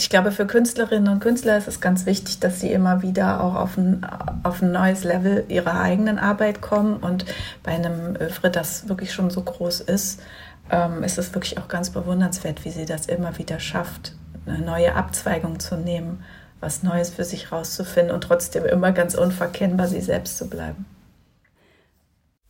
ich 0.00 0.08
glaube, 0.08 0.32
für 0.32 0.46
Künstlerinnen 0.46 1.12
und 1.12 1.20
Künstler 1.20 1.58
ist 1.58 1.68
es 1.68 1.82
ganz 1.82 2.06
wichtig, 2.06 2.40
dass 2.40 2.58
sie 2.58 2.72
immer 2.72 3.02
wieder 3.02 3.44
auch 3.44 3.54
auf 3.54 3.76
ein, 3.76 4.06
auf 4.44 4.62
ein 4.62 4.72
neues 4.72 5.04
Level 5.04 5.44
ihrer 5.48 5.78
eigenen 5.78 6.18
Arbeit 6.18 6.62
kommen. 6.62 6.96
Und 6.96 7.26
bei 7.62 7.72
einem 7.72 8.16
Öffre, 8.16 8.50
das 8.50 8.88
wirklich 8.88 9.12
schon 9.12 9.28
so 9.28 9.42
groß 9.42 9.82
ist, 9.82 10.22
ähm, 10.70 11.02
ist 11.02 11.18
es 11.18 11.34
wirklich 11.34 11.58
auch 11.58 11.68
ganz 11.68 11.90
bewundernswert, 11.90 12.64
wie 12.64 12.70
sie 12.70 12.86
das 12.86 13.06
immer 13.06 13.36
wieder 13.36 13.60
schafft, 13.60 14.14
eine 14.46 14.60
neue 14.60 14.94
Abzweigung 14.94 15.60
zu 15.60 15.76
nehmen, 15.76 16.24
was 16.60 16.82
Neues 16.82 17.10
für 17.10 17.24
sich 17.24 17.52
rauszufinden 17.52 18.14
und 18.14 18.22
trotzdem 18.22 18.64
immer 18.64 18.92
ganz 18.92 19.14
unverkennbar 19.14 19.86
sie 19.86 20.00
selbst 20.00 20.38
zu 20.38 20.48
bleiben. 20.48 20.86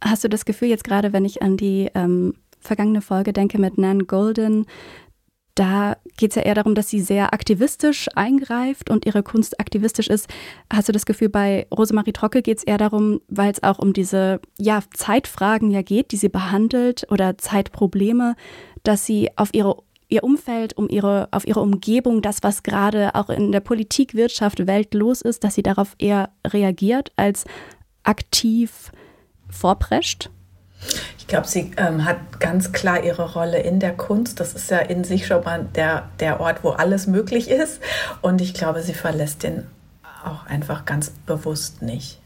Hast 0.00 0.22
du 0.22 0.28
das 0.28 0.44
Gefühl 0.44 0.68
jetzt 0.68 0.84
gerade, 0.84 1.12
wenn 1.12 1.24
ich 1.24 1.42
an 1.42 1.56
die 1.56 1.90
ähm, 1.96 2.34
vergangene 2.60 3.02
Folge 3.02 3.32
denke 3.32 3.58
mit 3.58 3.76
Nan 3.76 4.06
Golden, 4.06 4.66
da 5.60 5.98
geht 6.16 6.30
es 6.30 6.36
ja 6.36 6.42
eher 6.42 6.54
darum, 6.54 6.74
dass 6.74 6.88
sie 6.88 7.00
sehr 7.00 7.34
aktivistisch 7.34 8.08
eingreift 8.14 8.88
und 8.88 9.04
ihre 9.04 9.22
Kunst 9.22 9.60
aktivistisch 9.60 10.08
ist. 10.08 10.26
Hast 10.72 10.88
du 10.88 10.92
das 10.92 11.04
Gefühl, 11.04 11.28
bei 11.28 11.66
Rosemarie 11.70 12.12
Trocke 12.12 12.40
geht 12.40 12.58
es 12.58 12.64
eher 12.64 12.78
darum, 12.78 13.20
weil 13.28 13.52
es 13.52 13.62
auch 13.62 13.78
um 13.78 13.92
diese 13.92 14.40
ja, 14.58 14.80
Zeitfragen 14.94 15.70
ja 15.70 15.82
geht, 15.82 16.12
die 16.12 16.16
sie 16.16 16.30
behandelt 16.30 17.06
oder 17.10 17.36
Zeitprobleme, 17.36 18.36
dass 18.84 19.04
sie 19.04 19.28
auf 19.36 19.50
ihre 19.52 19.76
ihr 20.08 20.24
Umfeld, 20.24 20.76
um 20.76 20.88
ihre, 20.88 21.28
auf 21.30 21.46
ihre 21.46 21.60
Umgebung, 21.60 22.20
das, 22.20 22.42
was 22.42 22.64
gerade 22.64 23.14
auch 23.14 23.30
in 23.30 23.52
der 23.52 23.60
Politik, 23.60 24.14
Wirtschaft, 24.14 24.66
Welt 24.66 24.92
los 24.92 25.20
ist, 25.20 25.44
dass 25.44 25.54
sie 25.54 25.62
darauf 25.62 25.94
eher 25.98 26.30
reagiert, 26.44 27.12
als 27.14 27.44
aktiv 28.02 28.90
vorprescht? 29.48 30.30
Ich 31.18 31.26
glaube, 31.26 31.46
sie 31.46 31.72
ähm, 31.76 32.04
hat 32.04 32.40
ganz 32.40 32.72
klar 32.72 33.04
ihre 33.04 33.34
Rolle 33.34 33.60
in 33.60 33.80
der 33.80 33.92
Kunst. 33.92 34.40
Das 34.40 34.54
ist 34.54 34.70
ja 34.70 34.78
in 34.78 35.04
sich 35.04 35.26
schon 35.26 35.44
mal 35.44 35.66
der, 35.74 36.08
der 36.18 36.40
Ort, 36.40 36.64
wo 36.64 36.70
alles 36.70 37.06
möglich 37.06 37.50
ist. 37.50 37.80
Und 38.20 38.40
ich 38.40 38.54
glaube, 38.54 38.82
sie 38.82 38.94
verlässt 38.94 39.42
den 39.42 39.66
auch 40.24 40.46
einfach 40.46 40.84
ganz 40.84 41.10
bewusst 41.26 41.82
nicht. 41.82 42.20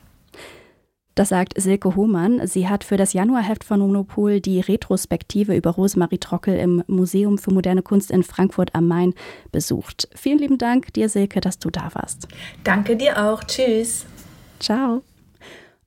Das 1.14 1.29
sagt 1.29 1.61
Silke 1.61 1.95
Hohmann. 1.95 2.45
Sie 2.47 2.69
hat 2.69 2.83
für 2.83 2.97
das 2.97 3.12
Januarheft 3.12 3.62
von 3.62 3.79
Monopol 3.79 4.40
die 4.40 4.59
Retrospektive 4.61 5.55
über 5.55 5.71
Rosemarie 5.71 6.19
Trockel 6.19 6.57
im 6.57 6.83
Museum 6.88 7.38
für 7.38 7.53
moderne 7.53 7.83
Kunst 7.83 8.11
in 8.11 8.25
Frankfurt 8.25 8.75
am 8.75 8.88
Main 8.88 9.14
besucht. 9.53 10.09
Vielen 10.14 10.38
lieben 10.38 10.59
Dank 10.59 10.93
dir, 10.95 11.09
Silke, 11.09 11.40
dass 11.40 11.61
du 11.61 11.71
da 11.71 11.90
warst. 11.93 12.27
Danke 12.64 12.97
dir 12.97 13.23
auch. 13.25 13.45
Tschüss. 13.45 14.07
Ciao. 14.59 15.03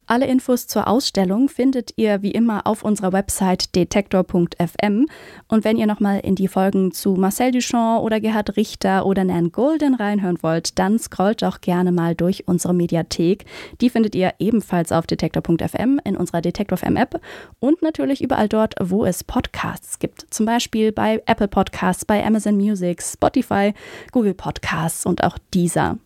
Alle 0.09 0.25
Infos 0.25 0.67
zur 0.67 0.87
Ausstellung 0.87 1.49
findet 1.49 1.91
ihr 1.97 2.21
wie 2.21 2.31
immer 2.31 2.65
auf 2.65 2.81
unserer 2.81 3.11
Website 3.11 3.75
detektor.fm. 3.75 5.05
Und 5.49 5.63
wenn 5.65 5.75
ihr 5.75 5.85
nochmal 5.85 6.21
in 6.21 6.35
die 6.35 6.47
Folgen 6.47 6.93
zu 6.93 7.15
Marcel 7.15 7.51
Duchamp 7.51 8.01
oder 8.01 8.21
Gerhard 8.21 8.55
Richter 8.55 9.05
oder 9.05 9.25
Nan 9.25 9.51
Golden 9.51 9.95
reinhören 9.95 10.37
wollt, 10.41 10.79
dann 10.79 10.97
scrollt 10.97 11.41
doch 11.41 11.59
gerne 11.59 11.91
mal 11.91 12.15
durch 12.15 12.47
unsere 12.47 12.73
Mediathek. 12.73 13.43
Die 13.81 13.89
findet 13.89 14.15
ihr 14.15 14.33
ebenfalls 14.39 14.93
auf 14.93 15.07
detektor.fm 15.07 15.99
in 16.05 16.15
unserer 16.15 16.39
Detektor 16.39 16.77
FM 16.77 16.95
App 16.95 17.19
und 17.59 17.81
natürlich 17.81 18.23
überall 18.23 18.47
dort, 18.47 18.75
wo 18.81 19.03
es 19.03 19.25
Podcasts 19.25 19.99
gibt. 19.99 20.25
Zum 20.33 20.45
Beispiel 20.45 20.93
bei 20.93 21.21
Apple 21.25 21.49
Podcasts, 21.49 22.05
bei 22.05 22.25
Amazon 22.25 22.55
Music, 22.55 23.03
Spotify, 23.03 23.73
Google 24.13 24.35
Podcasts 24.35 25.05
und 25.05 25.21
auch 25.25 25.37
dieser. 25.53 25.97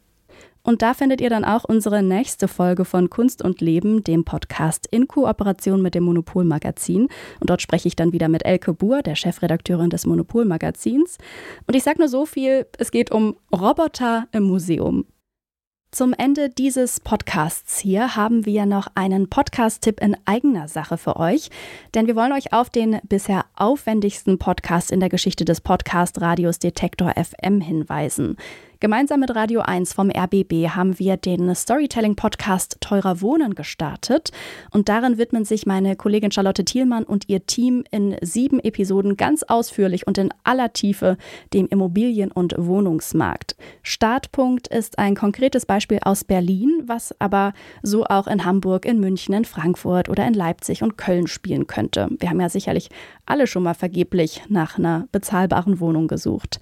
Und 0.63 0.81
da 0.81 0.93
findet 0.93 1.21
ihr 1.21 1.29
dann 1.29 1.45
auch 1.45 1.63
unsere 1.63 2.03
nächste 2.03 2.47
Folge 2.47 2.85
von 2.85 3.09
Kunst 3.09 3.43
und 3.43 3.61
Leben, 3.61 4.03
dem 4.03 4.23
Podcast 4.23 4.87
in 4.87 5.07
Kooperation 5.07 5.81
mit 5.81 5.95
dem 5.95 6.03
Monopol 6.03 6.43
Magazin. 6.43 7.07
Und 7.39 7.49
dort 7.49 7.61
spreche 7.61 7.87
ich 7.87 7.95
dann 7.95 8.13
wieder 8.13 8.27
mit 8.27 8.45
Elke 8.45 8.73
Buhr, 8.73 9.01
der 9.01 9.15
Chefredakteurin 9.15 9.89
des 9.89 10.05
Monopol 10.05 10.45
Magazins. 10.45 11.17
Und 11.67 11.75
ich 11.75 11.83
sage 11.83 11.99
nur 11.99 12.09
so 12.09 12.25
viel, 12.25 12.67
es 12.77 12.91
geht 12.91 13.11
um 13.11 13.35
Roboter 13.51 14.27
im 14.31 14.43
Museum. 14.43 15.05
Zum 15.93 16.13
Ende 16.13 16.47
dieses 16.47 17.01
Podcasts 17.01 17.77
hier 17.79 18.15
haben 18.15 18.45
wir 18.45 18.65
noch 18.65 18.87
einen 18.95 19.29
Podcast-Tipp 19.29 19.99
in 19.99 20.15
eigener 20.23 20.69
Sache 20.69 20.97
für 20.97 21.17
euch, 21.17 21.49
denn 21.93 22.07
wir 22.07 22.15
wollen 22.15 22.31
euch 22.31 22.53
auf 22.53 22.69
den 22.69 23.01
bisher 23.09 23.43
aufwendigsten 23.55 24.37
Podcast 24.39 24.89
in 24.89 25.01
der 25.01 25.09
Geschichte 25.09 25.43
des 25.43 25.59
Podcast-Radios 25.59 26.59
Detektor 26.59 27.13
FM 27.21 27.59
hinweisen. 27.59 28.37
Gemeinsam 28.81 29.19
mit 29.19 29.35
Radio 29.35 29.61
1 29.61 29.93
vom 29.93 30.09
RBB 30.09 30.69
haben 30.69 30.97
wir 30.97 31.15
den 31.15 31.53
Storytelling-Podcast 31.53 32.77
Teurer 32.79 33.21
Wohnen 33.21 33.53
gestartet. 33.53 34.31
Und 34.71 34.89
darin 34.89 35.19
widmen 35.19 35.45
sich 35.45 35.67
meine 35.67 35.95
Kollegin 35.95 36.31
Charlotte 36.31 36.65
Thielmann 36.65 37.03
und 37.03 37.29
ihr 37.29 37.45
Team 37.45 37.83
in 37.91 38.15
sieben 38.21 38.59
Episoden 38.59 39.17
ganz 39.17 39.43
ausführlich 39.43 40.07
und 40.07 40.17
in 40.17 40.33
aller 40.43 40.73
Tiefe 40.73 41.17
dem 41.53 41.67
Immobilien- 41.67 42.31
und 42.31 42.55
Wohnungsmarkt. 42.57 43.55
Startpunkt 43.83 44.67
ist 44.67 44.97
ein 44.97 45.13
konkretes 45.13 45.67
Beispiel 45.67 45.99
aus 46.03 46.23
Berlin, 46.23 46.81
was 46.87 47.13
aber 47.19 47.53
so 47.83 48.05
auch 48.05 48.25
in 48.25 48.45
Hamburg, 48.45 48.85
in 48.85 48.99
München, 48.99 49.35
in 49.35 49.45
Frankfurt 49.45 50.09
oder 50.09 50.25
in 50.25 50.33
Leipzig 50.33 50.81
und 50.81 50.97
Köln 50.97 51.27
spielen 51.27 51.67
könnte. 51.67 52.09
Wir 52.17 52.31
haben 52.31 52.41
ja 52.41 52.49
sicherlich 52.49 52.89
alle 53.27 53.45
schon 53.45 53.61
mal 53.61 53.75
vergeblich 53.75 54.41
nach 54.49 54.79
einer 54.79 55.07
bezahlbaren 55.11 55.79
Wohnung 55.79 56.07
gesucht. 56.07 56.59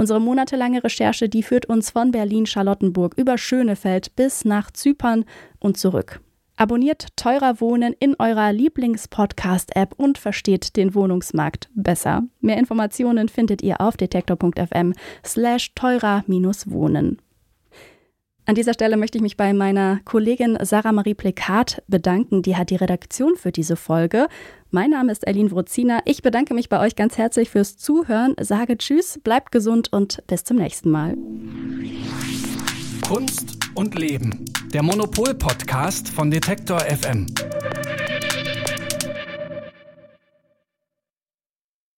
Unsere 0.00 0.18
monatelange 0.18 0.82
Recherche, 0.82 1.28
die 1.28 1.42
führt 1.42 1.66
uns 1.66 1.90
von 1.90 2.10
Berlin-Charlottenburg 2.10 3.12
über 3.18 3.36
Schönefeld 3.36 4.16
bis 4.16 4.46
nach 4.46 4.70
Zypern 4.70 5.26
und 5.58 5.76
zurück. 5.76 6.22
Abonniert 6.56 7.08
Teurer 7.16 7.60
Wohnen 7.60 7.94
in 8.00 8.16
eurer 8.18 8.50
Lieblings-Podcast-App 8.50 9.92
und 9.98 10.16
versteht 10.16 10.76
den 10.78 10.94
Wohnungsmarkt 10.94 11.68
besser. 11.74 12.22
Mehr 12.40 12.56
Informationen 12.56 13.28
findet 13.28 13.60
ihr 13.60 13.82
auf 13.82 13.98
detektor.fm 13.98 14.94
slash 15.22 15.74
teurer-wohnen. 15.74 17.20
An 18.50 18.56
dieser 18.56 18.74
Stelle 18.74 18.96
möchte 18.96 19.16
ich 19.16 19.22
mich 19.22 19.36
bei 19.36 19.52
meiner 19.52 20.00
Kollegin 20.04 20.58
Sarah 20.62 20.90
Marie 20.90 21.14
Plekat 21.14 21.84
bedanken. 21.86 22.42
Die 22.42 22.56
hat 22.56 22.70
die 22.70 22.74
Redaktion 22.74 23.36
für 23.36 23.52
diese 23.52 23.76
Folge. 23.76 24.26
Mein 24.72 24.90
Name 24.90 25.12
ist 25.12 25.24
Eileen 25.28 25.52
Wrozina. 25.52 26.00
Ich 26.04 26.22
bedanke 26.22 26.52
mich 26.52 26.68
bei 26.68 26.84
euch 26.84 26.96
ganz 26.96 27.16
herzlich 27.16 27.48
fürs 27.48 27.76
Zuhören, 27.76 28.34
sage 28.40 28.76
Tschüss, 28.76 29.20
bleibt 29.22 29.52
gesund 29.52 29.92
und 29.92 30.24
bis 30.26 30.42
zum 30.42 30.56
nächsten 30.56 30.90
Mal. 30.90 31.16
Kunst 33.06 33.56
und 33.76 33.96
Leben. 33.96 34.44
Der 34.74 34.82
Monopol-Podcast 34.82 36.08
von 36.08 36.28
Detektor 36.28 36.80
FM. 36.80 37.26